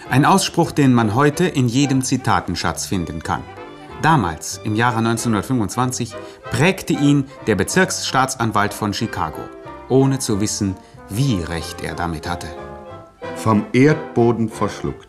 Ein 0.10 0.26
Ausspruch, 0.26 0.72
den 0.72 0.94
man 0.94 1.14
heute 1.14 1.46
in 1.46 1.68
jedem 1.68 2.02
Zitatenschatz 2.02 2.88
finden 2.88 3.22
kann. 3.22 3.44
Damals, 4.02 4.60
im 4.64 4.76
Jahre 4.76 4.98
1925, 4.98 6.16
prägte 6.50 6.94
ihn 6.94 7.26
der 7.46 7.56
Bezirksstaatsanwalt 7.56 8.74
von 8.74 8.94
Chicago, 8.94 9.42
ohne 9.90 10.18
zu 10.18 10.42
wissen, 10.42 10.76
wie 11.10 11.42
recht 11.44 11.84
er 11.84 11.94
damit 11.94 12.28
hatte. 12.28 12.48
Vom 13.36 13.66
Erdboden 13.74 14.50
verschluckt. 14.50 15.08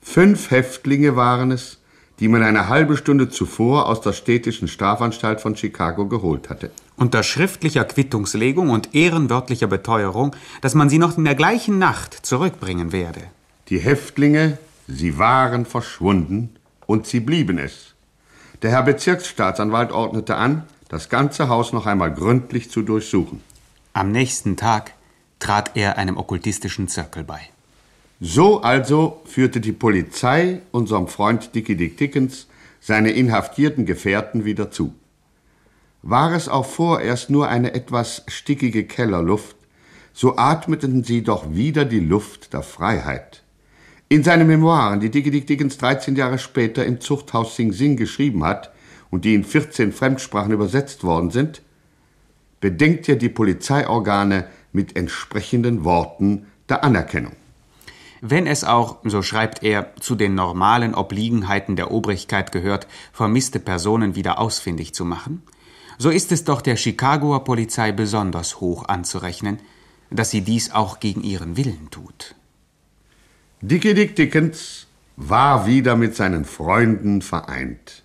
Fünf 0.00 0.50
Häftlinge 0.50 1.16
waren 1.16 1.52
es, 1.52 1.78
die 2.20 2.28
man 2.28 2.42
eine 2.42 2.68
halbe 2.68 2.96
Stunde 2.98 3.30
zuvor 3.30 3.88
aus 3.88 4.02
der 4.02 4.12
städtischen 4.12 4.68
Strafanstalt 4.68 5.40
von 5.40 5.56
Chicago 5.56 6.06
geholt 6.06 6.50
hatte. 6.50 6.70
Unter 6.96 7.22
schriftlicher 7.22 7.84
Quittungslegung 7.84 8.70
und 8.70 8.94
ehrenwörtlicher 8.94 9.66
Beteuerung, 9.66 10.36
dass 10.60 10.74
man 10.74 10.88
sie 10.88 10.98
noch 10.98 11.16
in 11.16 11.24
der 11.24 11.34
gleichen 11.34 11.78
Nacht 11.78 12.14
zurückbringen 12.24 12.92
werde. 12.92 13.22
Die 13.68 13.78
Häftlinge, 13.78 14.58
sie 14.86 15.18
waren 15.18 15.64
verschwunden 15.64 16.50
und 16.86 17.06
sie 17.06 17.20
blieben 17.20 17.58
es. 17.58 17.94
Der 18.62 18.70
Herr 18.70 18.82
Bezirksstaatsanwalt 18.82 19.90
ordnete 19.90 20.36
an, 20.36 20.64
das 20.88 21.08
ganze 21.08 21.48
Haus 21.48 21.72
noch 21.72 21.86
einmal 21.86 22.12
gründlich 22.12 22.70
zu 22.70 22.82
durchsuchen. 22.82 23.40
Am 23.94 24.12
nächsten 24.12 24.56
Tag 24.56 24.92
trat 25.38 25.72
er 25.74 25.98
einem 25.98 26.16
okkultistischen 26.16 26.86
Zirkel 26.88 27.24
bei. 27.24 27.40
So 28.20 28.62
also 28.62 29.20
führte 29.24 29.60
die 29.60 29.72
Polizei 29.72 30.60
unserem 30.70 31.08
Freund 31.08 31.54
Dickie 31.54 31.74
Dick 31.74 31.96
Dickens 31.96 32.46
seine 32.80 33.10
inhaftierten 33.10 33.84
Gefährten 33.84 34.44
wieder 34.44 34.70
zu. 34.70 34.94
War 36.02 36.32
es 36.32 36.48
auch 36.48 36.66
vorerst 36.66 37.30
nur 37.30 37.48
eine 37.48 37.74
etwas 37.74 38.24
stickige 38.26 38.84
Kellerluft, 38.84 39.56
so 40.12 40.36
atmeten 40.36 41.04
sie 41.04 41.22
doch 41.22 41.54
wieder 41.54 41.84
die 41.84 42.00
Luft 42.00 42.52
der 42.52 42.62
Freiheit. 42.62 43.44
In 44.08 44.24
seinen 44.24 44.46
Memoiren, 44.46 45.00
die 45.00 45.10
Dickie 45.10 45.30
Dick 45.30 45.46
Dickens 45.46 45.78
13 45.78 46.16
Jahre 46.16 46.38
später 46.38 46.84
im 46.84 47.00
Zuchthaus 47.00 47.56
Sing 47.56 47.72
Sing 47.72 47.96
geschrieben 47.96 48.44
hat 48.44 48.72
und 49.10 49.24
die 49.24 49.34
in 49.34 49.44
14 49.44 49.92
Fremdsprachen 49.92 50.52
übersetzt 50.52 51.04
worden 51.04 51.30
sind, 51.30 51.62
bedenkt 52.60 53.08
er 53.08 53.16
die 53.16 53.28
Polizeiorgane 53.28 54.48
mit 54.72 54.96
entsprechenden 54.96 55.84
Worten 55.84 56.46
der 56.68 56.84
Anerkennung. 56.84 57.32
Wenn 58.20 58.46
es 58.46 58.64
auch, 58.64 58.98
so 59.04 59.22
schreibt 59.22 59.62
er, 59.62 59.96
zu 60.00 60.14
den 60.14 60.34
normalen 60.34 60.94
Obliegenheiten 60.94 61.76
der 61.76 61.90
Obrigkeit 61.90 62.52
gehört, 62.52 62.86
vermisste 63.12 63.60
Personen 63.60 64.14
wieder 64.14 64.38
ausfindig 64.38 64.94
zu 64.94 65.04
machen, 65.04 65.42
so 66.02 66.10
ist 66.10 66.32
es 66.32 66.42
doch 66.42 66.62
der 66.62 66.74
Chicagoer 66.74 67.44
Polizei 67.44 67.92
besonders 67.92 68.60
hoch 68.60 68.88
anzurechnen, 68.88 69.60
dass 70.10 70.30
sie 70.30 70.40
dies 70.40 70.72
auch 70.72 70.98
gegen 70.98 71.22
ihren 71.22 71.56
Willen 71.56 71.90
tut. 71.92 72.34
Dickie 73.60 73.94
Dick 73.94 74.16
Dickens 74.16 74.88
war 75.16 75.64
wieder 75.64 75.94
mit 75.94 76.16
seinen 76.16 76.44
Freunden 76.44 77.22
vereint. 77.22 78.02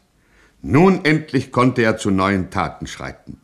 Nun 0.61 1.05
endlich 1.05 1.51
konnte 1.51 1.81
er 1.81 1.97
zu 1.97 2.11
neuen 2.11 2.51
Taten 2.51 2.85
schreiten. 2.85 3.41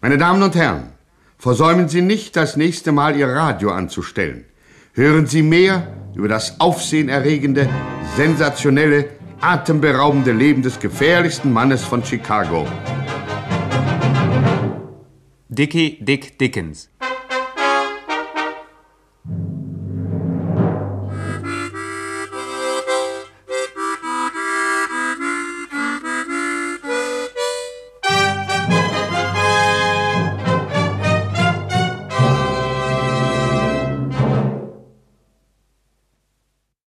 Meine 0.00 0.16
Damen 0.16 0.44
und 0.44 0.54
Herren, 0.54 0.90
versäumen 1.36 1.88
Sie 1.88 2.02
nicht, 2.02 2.36
das 2.36 2.56
nächste 2.56 2.92
Mal 2.92 3.16
Ihr 3.16 3.26
Radio 3.26 3.72
anzustellen. 3.72 4.44
Hören 4.92 5.26
Sie 5.26 5.42
mehr 5.42 5.92
über 6.14 6.28
das 6.28 6.60
aufsehenerregende, 6.60 7.68
sensationelle, 8.16 9.08
atemberaubende 9.40 10.30
Leben 10.30 10.62
des 10.62 10.78
gefährlichsten 10.78 11.52
Mannes 11.52 11.82
von 11.82 12.04
Chicago. 12.04 12.64
Dickie 15.50 15.96
Dick 16.04 16.36
Dickens 16.38 16.90